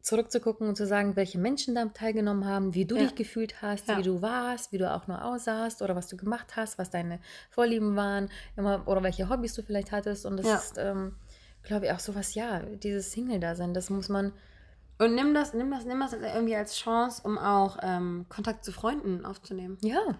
[0.04, 3.04] zurückzugucken und zu sagen, welche Menschen da teilgenommen haben, wie du ja.
[3.04, 3.96] dich gefühlt hast, ja.
[3.96, 7.20] wie du warst, wie du auch nur aussahst oder was du gemacht hast, was deine
[7.48, 10.26] Vorlieben waren, immer, oder welche Hobbys du vielleicht hattest.
[10.26, 10.56] Und das ja.
[10.56, 11.16] ist, ähm,
[11.62, 14.32] glaube ich, auch sowas, ja, dieses Single-Dasein, das muss man.
[14.98, 18.72] Und nimm das, nimm das, nimm das irgendwie als Chance, um auch ähm, Kontakt zu
[18.72, 19.78] Freunden aufzunehmen.
[19.80, 20.18] Ja.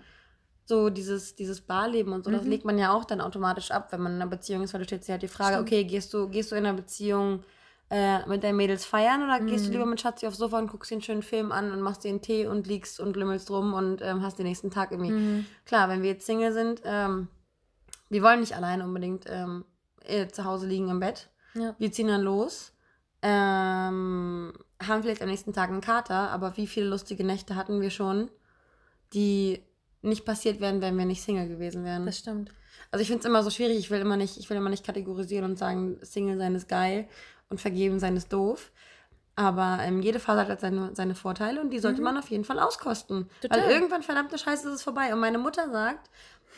[0.65, 2.37] So dieses, dieses Barleben und so, mhm.
[2.37, 4.81] das legt man ja auch dann automatisch ab, wenn man in einer Beziehung ist, weil
[4.81, 5.69] du stellst dir halt die Frage, Stimmt.
[5.69, 7.45] okay, gehst du, gehst du in einer Beziehung
[7.90, 9.47] äh, mit deinen Mädels feiern oder mhm.
[9.47, 9.73] gehst du mhm.
[9.75, 12.09] lieber mit Schatzi aufs Sofa und guckst dir einen schönen Film an und machst dir
[12.09, 15.11] einen Tee und liegst und lümmelst rum und ähm, hast den nächsten Tag irgendwie.
[15.12, 15.47] Mhm.
[15.66, 17.29] Klar, wenn wir jetzt Single sind, ähm,
[18.09, 19.64] wir wollen nicht alleine unbedingt ähm,
[20.05, 21.29] äh, zu Hause liegen im Bett.
[21.55, 21.75] Ja.
[21.79, 22.73] Wir ziehen dann los.
[23.23, 27.90] Ähm, haben vielleicht am nächsten Tag einen Kater, aber wie viele lustige Nächte hatten wir
[27.90, 28.31] schon,
[29.14, 29.62] die
[30.03, 32.05] nicht passiert wären, wenn wir nicht Single gewesen wären.
[32.05, 32.51] Das stimmt.
[32.90, 34.85] Also ich finde es immer so schwierig, ich will immer nicht, ich will immer nicht
[34.85, 37.09] kategorisieren und sagen, Single sein ist geil
[37.48, 38.72] und vergeben sein ist doof.
[39.37, 42.04] Aber ähm, jede Phase hat halt seine, seine Vorteile und die sollte mhm.
[42.04, 43.28] man auf jeden Fall auskosten.
[43.40, 43.62] Total.
[43.62, 45.12] Weil irgendwann, verdammte Scheiße, ist es vorbei.
[45.12, 46.09] Und meine Mutter sagt,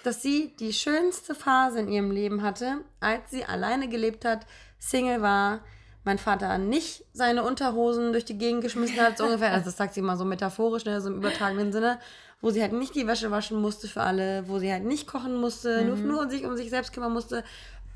[0.04, 4.46] dass sie die schönste Phase in ihrem Leben hatte, als sie alleine gelebt hat,
[4.78, 5.60] Single war,
[6.04, 9.52] mein Vater nicht seine Unterhosen durch die Gegend geschmissen hat, so ungefähr.
[9.52, 11.98] Also das sagt sie immer so metaphorisch, ne, so im übertragenen Sinne,
[12.40, 15.36] wo sie halt nicht die Wäsche waschen musste für alle, wo sie halt nicht kochen
[15.36, 15.88] musste, mhm.
[15.88, 17.42] nur, nur sich um sich selbst kümmern musste.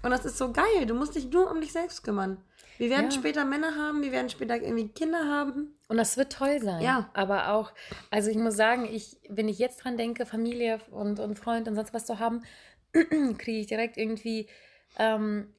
[0.02, 0.86] Und das ist so geil.
[0.86, 2.42] Du musst dich nur um dich selbst kümmern.
[2.78, 3.10] Wir werden ja.
[3.10, 5.74] später Männer haben, wir werden später irgendwie Kinder haben.
[5.88, 6.82] Und das wird toll sein.
[6.82, 7.10] Ja.
[7.12, 7.72] Aber auch,
[8.10, 11.74] also ich muss sagen, ich, wenn ich jetzt dran denke, Familie und, und Freund und
[11.74, 12.42] sonst was zu haben,
[12.92, 14.48] kriege ich direkt irgendwie
[14.98, 15.52] ähm,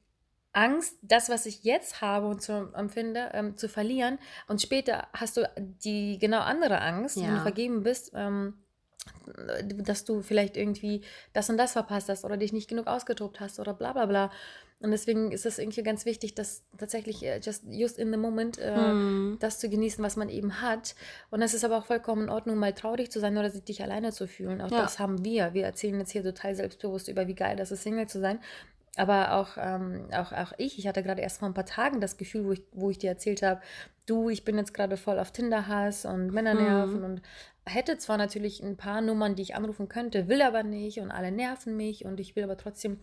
[0.52, 4.18] Angst, das, was ich jetzt habe und zu, empfinde, ähm, zu verlieren.
[4.48, 7.24] Und später hast du die genau andere Angst, ja.
[7.24, 8.10] wenn du vergeben bist.
[8.14, 8.54] Ähm,
[9.76, 13.58] dass du vielleicht irgendwie das und das verpasst hast oder dich nicht genug ausgetobt hast
[13.58, 14.30] oder bla bla bla.
[14.80, 18.58] Und deswegen ist es irgendwie ganz wichtig, dass tatsächlich äh, just, just in the moment
[18.58, 19.36] äh, mm.
[19.38, 20.96] das zu genießen, was man eben hat.
[21.30, 23.82] Und es ist aber auch vollkommen in Ordnung, mal traurig zu sein oder sich dich
[23.82, 24.60] alleine zu fühlen.
[24.60, 24.82] Auch ja.
[24.82, 25.54] das haben wir.
[25.54, 28.40] Wir erzählen jetzt hier total selbstbewusst über, wie geil das ist, Single zu sein.
[28.96, 32.16] Aber auch, ähm, auch, auch ich, ich hatte gerade erst vor ein paar Tagen das
[32.16, 33.60] Gefühl, wo ich, wo ich dir erzählt habe,
[34.06, 37.04] du, ich bin jetzt gerade voll auf Tinder-Hass und Männernerven mhm.
[37.04, 37.22] und
[37.64, 41.30] hätte zwar natürlich ein paar Nummern, die ich anrufen könnte, will aber nicht und alle
[41.30, 42.98] nerven mich und ich will aber trotzdem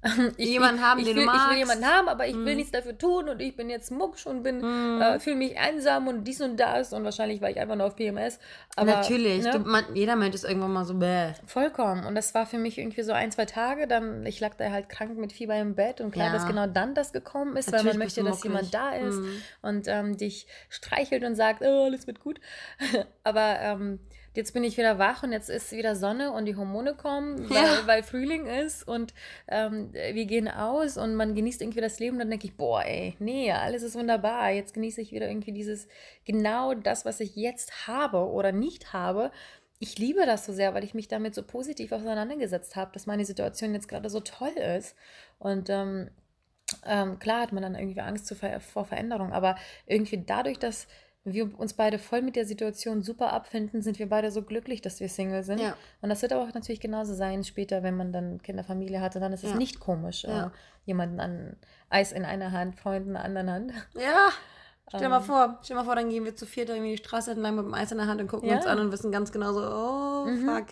[0.36, 1.42] ich, jemanden haben, ich, den will, du magst.
[1.46, 2.44] Ich will jemanden haben, aber ich mm.
[2.44, 5.02] will nichts dafür tun und ich bin jetzt mucksch und bin, mm.
[5.02, 7.96] äh, fühle mich einsam und dies und das und wahrscheinlich war ich einfach nur auf
[7.96, 8.38] PMS.
[8.76, 9.50] Aber, Natürlich, ne?
[9.50, 11.32] du, man, jeder Mensch ist irgendwann mal so bäh.
[11.46, 12.06] Vollkommen.
[12.06, 14.88] Und das war für mich irgendwie so ein, zwei Tage, dann, ich lag da halt
[14.88, 16.32] krank mit Fieber im Bett und klar, ja.
[16.32, 19.26] dass genau dann das gekommen ist, Natürlich weil man möchte, dass jemand da ist mm.
[19.62, 22.40] und ähm, dich streichelt und sagt, oh, alles wird gut.
[23.24, 23.98] aber ähm,
[24.38, 27.56] jetzt bin ich wieder wach und jetzt ist wieder Sonne und die Hormone kommen, weil,
[27.56, 27.86] ja.
[27.86, 29.12] weil Frühling ist und
[29.48, 32.14] ähm, wir gehen aus und man genießt irgendwie das Leben.
[32.14, 34.50] Und dann denke ich, boah, ey, nee, alles ist wunderbar.
[34.50, 35.88] Jetzt genieße ich wieder irgendwie dieses,
[36.24, 39.32] genau das, was ich jetzt habe oder nicht habe.
[39.80, 43.24] Ich liebe das so sehr, weil ich mich damit so positiv auseinandergesetzt habe, dass meine
[43.24, 44.94] Situation jetzt gerade so toll ist.
[45.40, 46.10] Und ähm,
[46.86, 48.32] ähm, klar hat man dann irgendwie Angst
[48.72, 50.86] vor Veränderung, aber irgendwie dadurch, dass
[51.24, 55.00] wir uns beide voll mit der Situation super abfinden, sind wir beide so glücklich, dass
[55.00, 55.60] wir Single sind.
[55.60, 55.76] Ja.
[56.00, 59.14] Und das wird aber auch natürlich genauso sein später, wenn man dann Kinderfamilie hat.
[59.16, 59.56] Und dann ist es ja.
[59.56, 60.46] nicht komisch, ja.
[60.46, 60.50] äh,
[60.84, 61.56] jemanden an
[61.90, 63.72] Eis in einer Hand, Freunden in der anderen Hand.
[63.94, 64.30] Ja.
[64.88, 65.24] Stell dir mal ähm.
[65.24, 67.64] vor, stell dir mal vor, dann gehen wir zu viert irgendwie die Straße entlang mit
[67.66, 70.26] dem Eis in der Hand und gucken uns an und wissen ganz genau so, oh,
[70.26, 70.46] mhm.
[70.46, 70.68] fuck,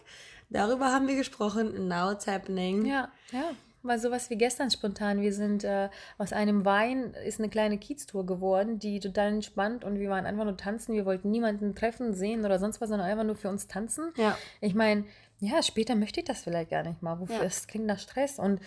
[0.48, 2.86] darüber haben wir gesprochen, now it's happening.
[2.86, 3.50] Ja, ja.
[3.86, 5.20] War sowas wie gestern spontan.
[5.20, 9.98] Wir sind äh, aus einem Wein, ist eine kleine Kieztour geworden, die total entspannt und
[9.98, 10.94] wir waren einfach nur tanzen.
[10.94, 14.12] Wir wollten niemanden treffen, sehen oder sonst was, sondern einfach nur für uns tanzen.
[14.16, 14.36] Ja.
[14.60, 15.04] Ich meine,
[15.40, 17.20] ja, später möchte ich das vielleicht gar nicht mal.
[17.20, 17.36] Wofür?
[17.36, 17.42] Ja.
[17.42, 18.60] Es klingt nach Stress und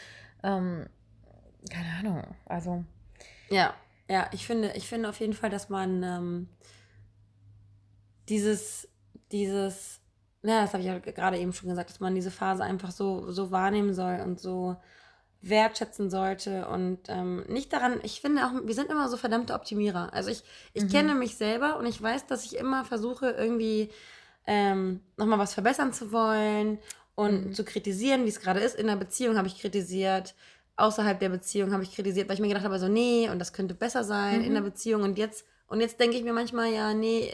[0.44, 0.86] ähm,
[1.70, 2.24] keine Ahnung.
[2.46, 2.84] Also,
[3.50, 3.74] Ja,
[4.10, 6.50] ja, ich finde, ich finde auf jeden Fall, dass man ähm,
[8.28, 8.88] dieses,
[9.32, 10.02] dieses,
[10.42, 13.32] ja, das habe ich ja gerade eben schon gesagt, dass man diese Phase einfach so,
[13.32, 14.78] so wahrnehmen soll und so
[15.42, 20.14] wertschätzen sollte und ähm, nicht daran, ich finde auch, wir sind immer so verdammte Optimierer.
[20.14, 20.90] Also ich, ich Mhm.
[20.90, 23.90] kenne mich selber und ich weiß, dass ich immer versuche, irgendwie
[24.46, 26.80] ähm, nochmal was verbessern zu wollen
[27.16, 27.54] und Mhm.
[27.54, 28.76] zu kritisieren, wie es gerade ist.
[28.76, 30.36] In der Beziehung habe ich kritisiert,
[30.76, 33.54] außerhalb der Beziehung habe ich kritisiert, weil ich mir gedacht habe, so, nee, und das
[33.54, 34.54] könnte besser sein in Mhm.
[34.54, 35.04] der Beziehung.
[35.04, 37.34] Und jetzt, und jetzt denke ich mir manchmal, ja, nee,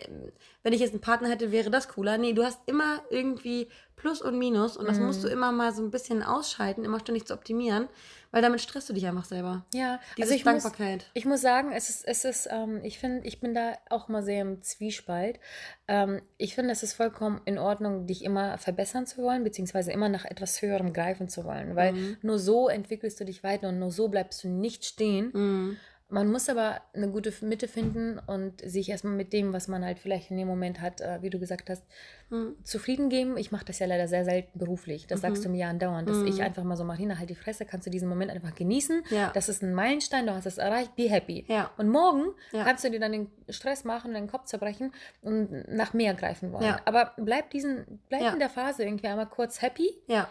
[0.63, 2.17] wenn ich jetzt einen Partner hätte, wäre das cooler.
[2.17, 5.27] Nee, du hast immer irgendwie Plus und Minus und das musst Mhm.
[5.27, 7.87] du immer mal so ein bisschen ausschalten, immer ständig zu optimieren,
[8.31, 9.65] weil damit stresst du dich einfach selber.
[9.73, 11.05] ja, Diese also ich muss, Dankbarkeit.
[11.13, 14.21] Ich muss sagen, es ist, es ist, ähm, ich finde, ich bin da auch mal
[14.21, 15.39] sehr im Zwiespalt.
[15.87, 20.09] Ähm, ich finde, es ist vollkommen in Ordnung, dich immer verbessern zu wollen, beziehungsweise immer
[20.09, 22.17] nach etwas Höherem greifen zu wollen, weil Mhm.
[22.21, 25.31] nur so entwickelst du dich weiter und nur so bleibst du nicht stehen.
[25.33, 25.77] Mhm.
[26.15, 29.99] Man muss aber eine gute Mitte finden und sich erstmal mit dem, was man halt
[29.99, 31.83] vielleicht in dem Moment hat, äh, wie du gesagt hast,
[32.29, 32.55] Mhm.
[32.63, 33.35] zufrieden geben.
[33.37, 35.07] Ich mache das ja leider sehr selten beruflich.
[35.07, 36.41] Das sagst du mir ja andauernd, dass ich Mhm.
[36.45, 39.03] einfach mal so, Marina, halt die Fresse, kannst du diesen Moment einfach genießen.
[39.09, 39.29] Ja.
[39.33, 41.43] Das ist ein Meilenstein, du hast es erreicht, be happy.
[41.49, 41.69] Ja.
[41.77, 42.23] Und morgen
[42.53, 42.63] Ja.
[42.63, 46.53] kannst du dir dann den Stress machen und den Kopf zerbrechen und nach mehr greifen
[46.53, 46.75] wollen.
[46.85, 50.29] Aber bleib, diesen, bleib in der Phase irgendwie einmal kurz happy, Ja.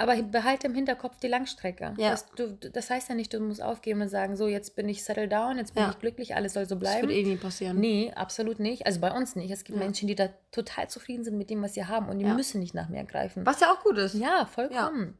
[0.00, 1.94] Aber behalte im Hinterkopf die Langstrecke.
[1.98, 2.10] Ja.
[2.10, 5.04] Das, du, das heißt ja nicht, du musst aufgeben und sagen, so, jetzt bin ich
[5.04, 5.90] settled down, jetzt bin Ja.
[5.90, 7.08] ich glücklich, alles soll so Das bleiben.
[7.08, 7.78] wird eh nie passieren.
[7.78, 8.86] Nee, absolut nicht.
[8.86, 9.50] Also bei uns nicht.
[9.50, 9.84] Es gibt Ja.
[9.84, 12.74] Menschen, die da total zufrieden sind mit dem, was sie haben und die müssen nicht
[12.74, 13.46] nach mehr greifen.
[13.46, 14.14] Was ja auch gut ist.
[14.14, 15.16] Ja, vollkommen.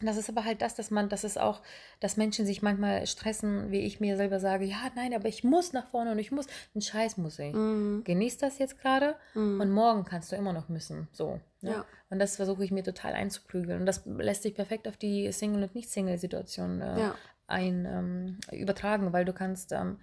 [0.00, 1.62] Das ist aber halt das, dass man, das ist auch,
[2.00, 5.72] dass Menschen sich manchmal stressen, wie ich mir selber sage, ja, nein, aber ich muss
[5.72, 7.54] nach vorne und ich muss, ein Scheiß muss ich.
[7.54, 8.02] Mhm.
[8.04, 9.60] Genieß das jetzt gerade Mhm.
[9.60, 11.06] und morgen kannst du immer noch müssen.
[11.12, 11.38] So.
[11.64, 11.70] Ne?
[11.72, 11.84] Ja.
[12.10, 13.80] Und das versuche ich mir total einzuprügeln.
[13.80, 17.14] Und das lässt sich perfekt auf die Single- und Nicht-Single-Situation äh, Ja.
[17.46, 19.98] ein, ähm, übertragen, weil du kannst, ähm,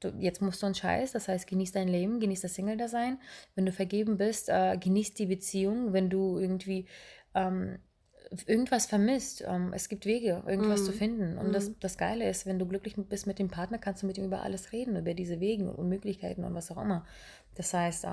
[0.00, 3.18] du, jetzt musst du einen Scheiß, das heißt, genieß dein Leben, genieß das Single-Dasein.
[3.56, 5.92] Wenn du vergeben bist, äh, genieß die Beziehung.
[5.92, 6.86] Wenn du irgendwie
[7.34, 7.78] ähm,
[8.46, 10.84] irgendwas vermisst, ähm, es gibt Wege, irgendwas Mhm.
[10.84, 11.38] zu finden.
[11.38, 11.76] Und das, Mhm.
[11.80, 14.42] das Geile ist, wenn du glücklich bist mit dem Partner, kannst du mit ihm über
[14.42, 17.06] alles reden, über diese Wege und Möglichkeiten und was auch immer.
[17.56, 18.04] Das heißt,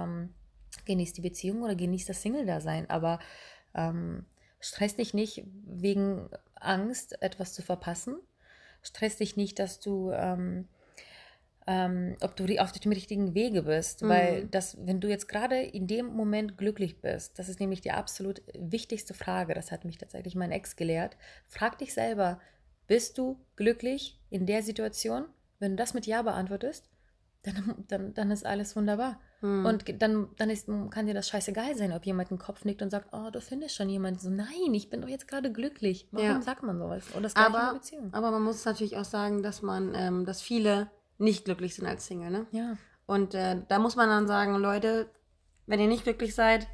[0.80, 3.20] ähm, genieß die Beziehung oder genieß das Single-Dasein, aber
[3.74, 4.26] ähm,
[4.60, 8.18] stress dich nicht wegen Angst, etwas zu verpassen.
[8.82, 10.68] Stress dich nicht, dass du, ähm,
[11.68, 14.10] ähm, ob du auf dem richtigen Wege bist, Mhm.
[14.10, 17.92] weil das, wenn du jetzt gerade in dem Moment glücklich bist, das ist nämlich die
[17.92, 22.40] absolut wichtigste Frage, das hat mich tatsächlich mein Ex gelehrt, frag dich selber,
[22.88, 25.26] bist du glücklich in der Situation?
[25.58, 26.88] Wenn du das mit Ja beantwortest,
[27.44, 29.20] dann, dann, dann ist alles wunderbar.
[29.46, 29.66] Mhm.
[29.66, 32.90] Und dann, dann ist, kann dir das scheißegal sein, ob jemand den Kopf nickt und
[32.90, 34.20] sagt, oh, du findest schon jemanden.
[34.20, 36.08] So, nein, ich bin doch jetzt gerade glücklich.
[36.12, 36.42] Warum Ja.
[36.42, 37.04] sagt man sowas?
[37.14, 38.14] Und das gleiche in aber, der Beziehung.
[38.14, 42.06] aber man muss natürlich auch sagen, dass man, ähm, dass viele nicht glücklich sind als
[42.08, 42.46] Single, ne?
[42.52, 42.78] Ja.
[43.06, 45.10] Und äh, da muss man dann sagen, Leute,
[45.68, 46.68] wenn ihr nicht glücklich seid,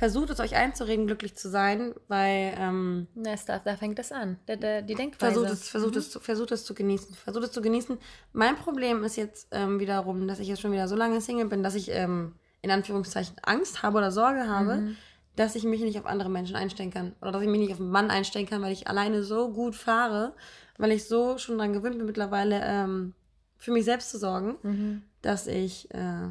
[0.00, 4.10] versucht es euch einzureden, glücklich zu sein, weil ähm, Na, es darf, da fängt das
[4.12, 4.38] an.
[4.48, 5.32] Der, der, die Denkweise.
[5.34, 5.98] versucht es, versucht, Mhm.
[6.00, 7.14] es, zu- versucht es zu genießen.
[7.14, 7.98] Versucht es zu genießen.
[8.32, 11.62] Mein Problem ist jetzt ähm, wiederum, dass ich jetzt schon wieder so lange Single bin,
[11.62, 14.96] dass ich ähm, in Anführungszeichen Angst habe oder Sorge habe, Mhm.
[15.36, 17.14] dass ich mich nicht auf andere Menschen einstellen kann.
[17.20, 19.76] Oder dass ich mich nicht auf einen Mann einstellen kann, weil ich alleine so gut
[19.76, 20.32] fahre,
[20.78, 23.12] weil ich so schon daran gewöhnt bin, mittlerweile ähm,
[23.58, 25.02] für mich selbst zu sorgen, Mhm.
[25.20, 26.28] dass ich äh,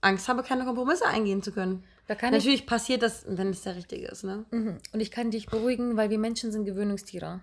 [0.00, 1.82] Angst habe, keine Kompromisse eingehen zu können.
[2.06, 4.44] Da kann ich, Natürlich passiert das, wenn es der richtige ist, ne?
[4.50, 4.78] Mhm.
[4.92, 7.40] Und ich kann dich beruhigen, weil wir Menschen sind Gewöhnungstiere.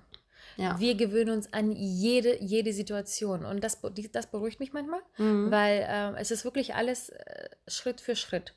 [0.57, 0.79] Ja.
[0.79, 3.45] Wir gewöhnen uns an jede, jede Situation.
[3.45, 3.79] Und das,
[4.11, 5.49] das beruhigt mich manchmal, Mhm.
[5.49, 8.53] weil ähm, es ist wirklich alles äh, Schritt für Schritt.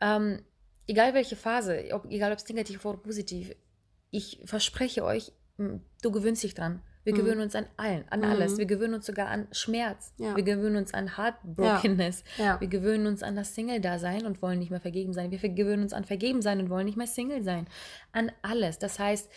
[0.00, 0.42] Ähm,
[0.88, 3.54] egal welche Phase, ob, egal ob es negativ oder positiv,
[4.10, 6.82] ich verspreche euch, du gewöhnst dich dran.
[7.06, 7.18] Wir Mhm.
[7.18, 8.26] gewöhnen uns an allen, an Mhm.
[8.26, 8.58] alles.
[8.58, 10.12] Wir gewöhnen uns sogar an Schmerz.
[10.18, 10.34] Ja.
[10.36, 12.24] Wir gewöhnen uns an Heartbrokenness.
[12.36, 12.60] Ja.
[12.60, 15.30] Wir gewöhnen uns an das Single-Dasein und wollen nicht mehr vergeben sein.
[15.30, 17.68] Wir gewöhnen uns an Vergeben sein und wollen nicht mehr Single sein.
[18.12, 18.78] An alles.
[18.80, 19.30] Das heißt,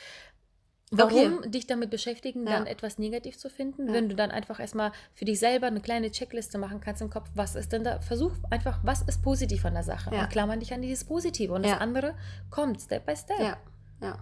[0.91, 2.53] warum dich damit beschäftigen, Ja.
[2.53, 3.93] dann etwas negativ zu finden, Ja.
[3.93, 7.29] wenn du dann einfach erstmal für dich selber eine kleine Checkliste machen kannst im Kopf,
[7.35, 7.99] was ist denn da?
[8.01, 10.09] Versuch einfach, was ist positiv an der Sache?
[10.13, 10.23] Ja.
[10.23, 11.53] Und klammern dich an dieses Positive.
[11.53, 11.73] Und Ja.
[11.73, 12.15] das andere
[12.49, 13.39] kommt Step by Step.
[13.39, 13.57] Ja,
[14.01, 14.17] ja.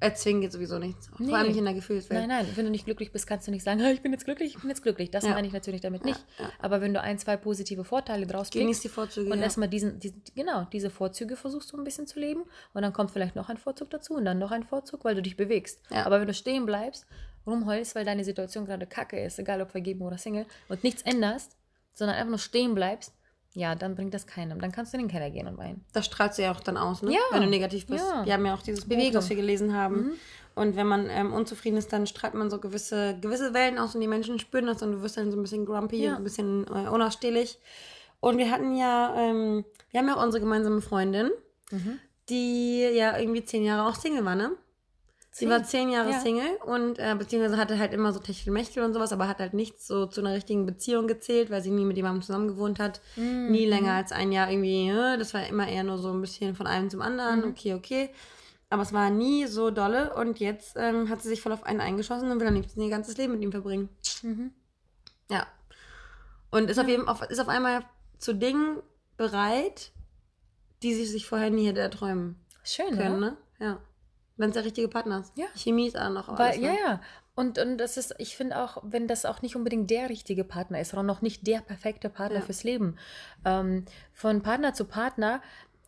[0.00, 1.10] Erzwingen geht sowieso nichts.
[1.18, 1.28] Nee.
[1.28, 2.20] Vor allem nicht in der Gefühlswelt.
[2.20, 4.24] Nein, nein, wenn du nicht glücklich bist, kannst du nicht sagen, "Ah, ich bin jetzt
[4.24, 5.10] glücklich, ich bin jetzt glücklich.
[5.10, 5.30] Das Ja.
[5.34, 6.24] meine ich natürlich damit nicht.
[6.38, 6.50] ja.
[6.58, 9.30] Aber wenn du ein, zwei positive Vorteile draus Genieß die Vorzüge.
[9.30, 12.92] und erstmal diesen, diesen, genau, diese Vorzüge versuchst du ein bisschen zu leben und dann
[12.92, 15.80] kommt vielleicht noch ein Vorzug dazu und dann noch ein Vorzug, weil du dich bewegst.
[15.90, 17.06] Aber wenn du stehen bleibst
[17.46, 21.56] rumheulst, weil deine Situation gerade kacke ist, egal ob vergeben oder Single, und nichts änderst,
[21.92, 23.14] sondern einfach nur stehen bleibst,
[23.54, 24.60] ja, dann bringt das keinem.
[24.60, 25.84] Dann kannst du in den Keller gehen und weinen.
[25.92, 27.12] Das strahlst du ja auch dann aus, ne?
[27.12, 27.20] Ja.
[27.32, 28.04] wenn du negativ bist.
[28.08, 28.24] Ja.
[28.24, 29.12] Wir haben ja auch dieses Buch, Bewegung.
[29.14, 29.96] das wir gelesen haben.
[29.96, 30.12] Mhm.
[30.54, 34.00] Und wenn man ähm, unzufrieden ist, dann strahlt man so gewisse, gewisse Wellen aus und
[34.00, 36.16] die Menschen spüren das und du wirst dann so ein bisschen grumpy, Ja.
[36.16, 37.58] ein bisschen äh, unausstehlich.
[38.20, 41.30] Und wir hatten ja, ähm, wir haben ja auch unsere gemeinsame Freundin,
[41.70, 41.98] Mhm.
[42.28, 44.50] die ja irgendwie zehn Jahre auch Single war, ne?
[45.32, 46.20] Sie war zehn Jahre Ja.
[46.20, 49.86] Single und äh, beziehungsweise hatte halt immer so Techtelmechtel und sowas, aber hat halt nichts
[49.86, 53.00] so zu einer richtigen Beziehung gezählt, weil sie nie mit jemandem zusammen gewohnt hat.
[53.16, 53.50] Mhm.
[53.50, 56.54] Nie länger als ein Jahr irgendwie, äh, das war immer eher nur so ein bisschen
[56.56, 57.50] von einem zum anderen, Mhm.
[57.50, 58.10] okay, okay.
[58.70, 61.80] Aber es war nie so dolle und jetzt ähm, hat sie sich voll auf einen
[61.80, 63.88] eingeschossen und will am liebsten ihr ganzes Leben mit ihm verbringen.
[64.22, 64.52] Mhm.
[65.30, 65.46] Ja.
[66.50, 67.84] Und ist, auf, jeden, auf, ist auf einmal
[68.18, 68.78] zu Dingen
[69.16, 69.92] bereit,
[70.82, 73.30] die sie sich vorher nie hätte erträumen Schön, können, oder?
[73.30, 73.36] ne?
[73.60, 73.80] Ja.
[74.40, 75.32] Wenn es der richtige Partner ist.
[75.36, 75.46] Ja.
[75.54, 76.66] Chemie ist auch noch Weil, alles, ne?
[76.66, 77.00] ja, ja.
[77.34, 80.80] Und, und das ist, ich finde auch, wenn das auch nicht unbedingt der richtige Partner
[80.80, 82.44] ist, sondern noch nicht der perfekte Partner Ja.
[82.44, 82.96] fürs Leben.
[83.44, 85.40] Ähm, von Partner zu Partner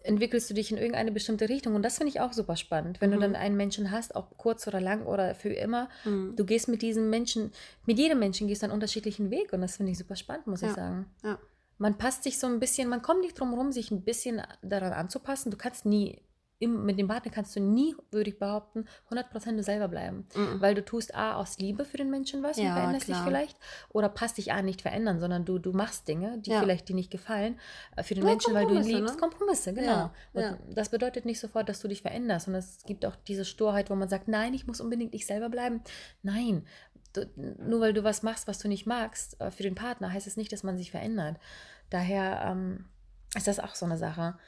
[0.05, 1.75] entwickelst du dich in irgendeine bestimmte Richtung.
[1.75, 3.01] Und das finde ich auch super spannend.
[3.01, 3.21] Wenn du Mhm.
[3.23, 6.35] dann einen Menschen hast, ob kurz oder lang oder für immer, Mhm.
[6.37, 7.53] du gehst mit diesem Menschen,
[7.87, 9.53] mit jedem Menschen gehst du einen unterschiedlichen Weg.
[9.53, 10.75] Und das finde ich super spannend, muss ich Ja.
[10.75, 11.07] sagen.
[11.23, 11.39] Ja.
[11.79, 14.93] Man passt sich so ein bisschen, man kommt nicht drum herum, sich ein bisschen daran
[14.93, 15.51] anzupassen.
[15.51, 16.21] Du kannst nie,
[16.63, 20.27] im, mit dem Partner kannst du nie, würde ich behaupten, 100% du selber bleiben.
[20.35, 20.61] Mhm.
[20.61, 23.19] Weil du tust A aus Liebe für den Menschen was und Ja, veränderst klar.
[23.19, 23.57] dich vielleicht.
[23.91, 26.61] Oder passt dich A nicht verändern, sondern du, du machst Dinge, die Ja.
[26.61, 27.59] vielleicht dir nicht gefallen,
[27.97, 29.15] äh, für den Ja, Menschen, weil du ihn liebst.
[29.15, 29.21] ne?
[29.21, 30.11] Kompromisse, genau.
[30.33, 32.49] Und das bedeutet nicht sofort, dass du dich veränderst.
[32.49, 35.49] Und es gibt auch diese Sturheit, wo man sagt, nein, ich muss unbedingt ich selber
[35.49, 35.83] bleiben.
[36.23, 36.65] Nein.
[37.13, 40.27] Du, nur weil du was machst, was du nicht magst, äh, für den Partner, heißt
[40.27, 41.37] es nicht, dass man sich verändert.
[41.91, 42.87] Daher ähm,
[43.35, 44.39] ist das auch so eine Sache.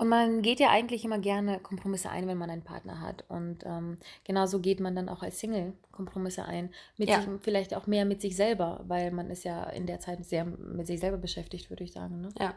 [0.00, 3.22] Und man geht ja eigentlich immer gerne Kompromisse ein, wenn man einen Partner hat.
[3.28, 6.72] Und ähm, genauso geht man dann auch als Single Kompromisse ein.
[6.96, 7.20] Mit Ja.
[7.20, 10.46] sich, vielleicht auch mehr mit sich selber, weil man ist ja in der Zeit sehr
[10.46, 12.22] mit sich selber beschäftigt, würde ich sagen.
[12.22, 12.30] Ne?
[12.38, 12.54] Ja.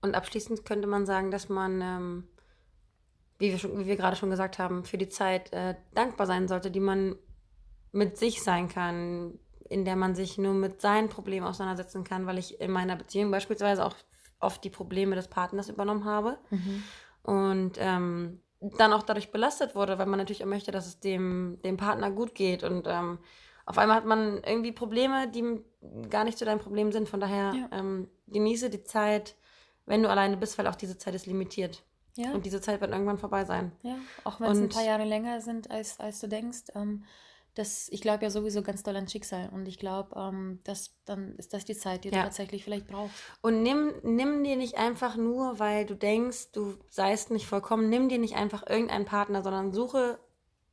[0.00, 2.28] Und abschließend könnte man sagen, dass man, ähm,
[3.38, 6.48] wie, wir schon, wie wir gerade schon gesagt haben, für die Zeit äh, dankbar sein
[6.48, 7.14] sollte, die man
[7.92, 12.38] mit sich sein kann, in der man sich nur mit seinen Problemen auseinandersetzen kann, weil
[12.38, 13.94] ich in meiner Beziehung beispielsweise auch
[14.42, 16.82] oft die Probleme des Partners übernommen habe Mhm.
[17.22, 21.58] und ähm, dann auch dadurch belastet wurde, weil man natürlich auch möchte, dass es dem,
[21.64, 23.18] dem Partner gut geht und ähm,
[23.64, 25.60] auf einmal hat man irgendwie Probleme, die
[26.10, 27.08] gar nicht zu deinem Problem sind.
[27.08, 27.68] Von daher Ja.
[27.78, 29.36] ähm, genieße die Zeit,
[29.86, 31.82] wenn du alleine bist, weil auch diese Zeit ist limitiert.
[32.16, 33.72] Ja, Und diese Zeit wird irgendwann vorbei sein.
[33.82, 36.64] ja, auch wenn es ein paar Jahre länger sind, als, als du denkst.
[36.74, 37.04] Ähm,
[37.54, 39.50] das, ich glaube ja sowieso ganz doll an Schicksal.
[39.50, 42.18] Und ich glaube, ähm, dass dann ist das die Zeit, die Ja.
[42.18, 43.14] du tatsächlich vielleicht brauchst.
[43.42, 48.08] Und nimm, nimm dir nicht einfach nur, weil du denkst, du seist nicht vollkommen, nimm
[48.08, 50.18] dir nicht einfach irgendeinen Partner, sondern suche,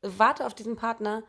[0.01, 1.23] warte auf diesen Partner,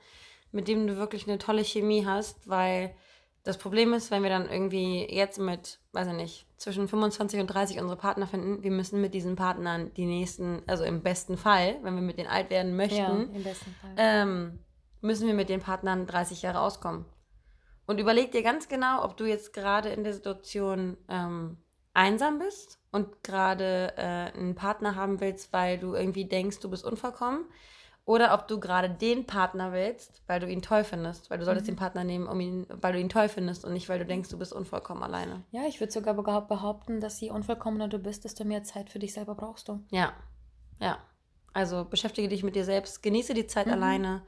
[0.53, 2.95] mit dem du wirklich eine tolle Chemie hast, weil
[3.43, 7.47] das Problem ist, wenn wir dann irgendwie jetzt mit, weiß ich nicht, zwischen 25 und
[7.47, 11.79] 30 unsere Partner finden, wir müssen mit diesen Partnern die nächsten, also im besten Fall,
[11.83, 13.95] wenn wir mit denen alt werden möchten, Ja, im besten Fall.
[13.97, 14.59] ähm,
[15.01, 17.05] müssen wir mit den Partnern 30 Jahre auskommen.
[17.87, 21.57] Und überleg dir ganz genau, ob du jetzt gerade in der Situation ähm,
[21.93, 26.85] einsam bist und gerade äh, einen Partner haben willst, weil du irgendwie denkst, du bist
[26.85, 27.45] unvollkommen.
[28.07, 31.31] Oder ob du gerade den Partner willst, weil du ihn toll findest.
[31.31, 31.73] Weil du solltest Mhm.
[31.73, 34.31] den Partner nehmen, um ihn, weil du ihn toll findest und nicht, weil du denkst,
[34.31, 35.45] du bist unvollkommen alleine.
[35.51, 38.99] Ja, ich würde sogar behaupt- behaupten, dass je unvollkommener du bist, desto mehr Zeit für
[38.99, 39.85] dich selber brauchst du.
[39.91, 40.13] Ja,
[40.81, 40.99] ja.
[41.53, 43.73] Also beschäftige dich mit dir selbst, genieße die Zeit Mhm.
[43.75, 44.23] alleine.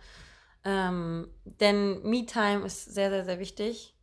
[0.64, 3.96] Ähm, denn Me-Time ist sehr, sehr, sehr wichtig.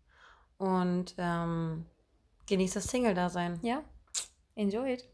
[0.57, 1.85] Und ähm,
[2.47, 3.59] genieße das Single-Dasein.
[3.61, 3.83] Ja,
[4.55, 5.09] enjoy it.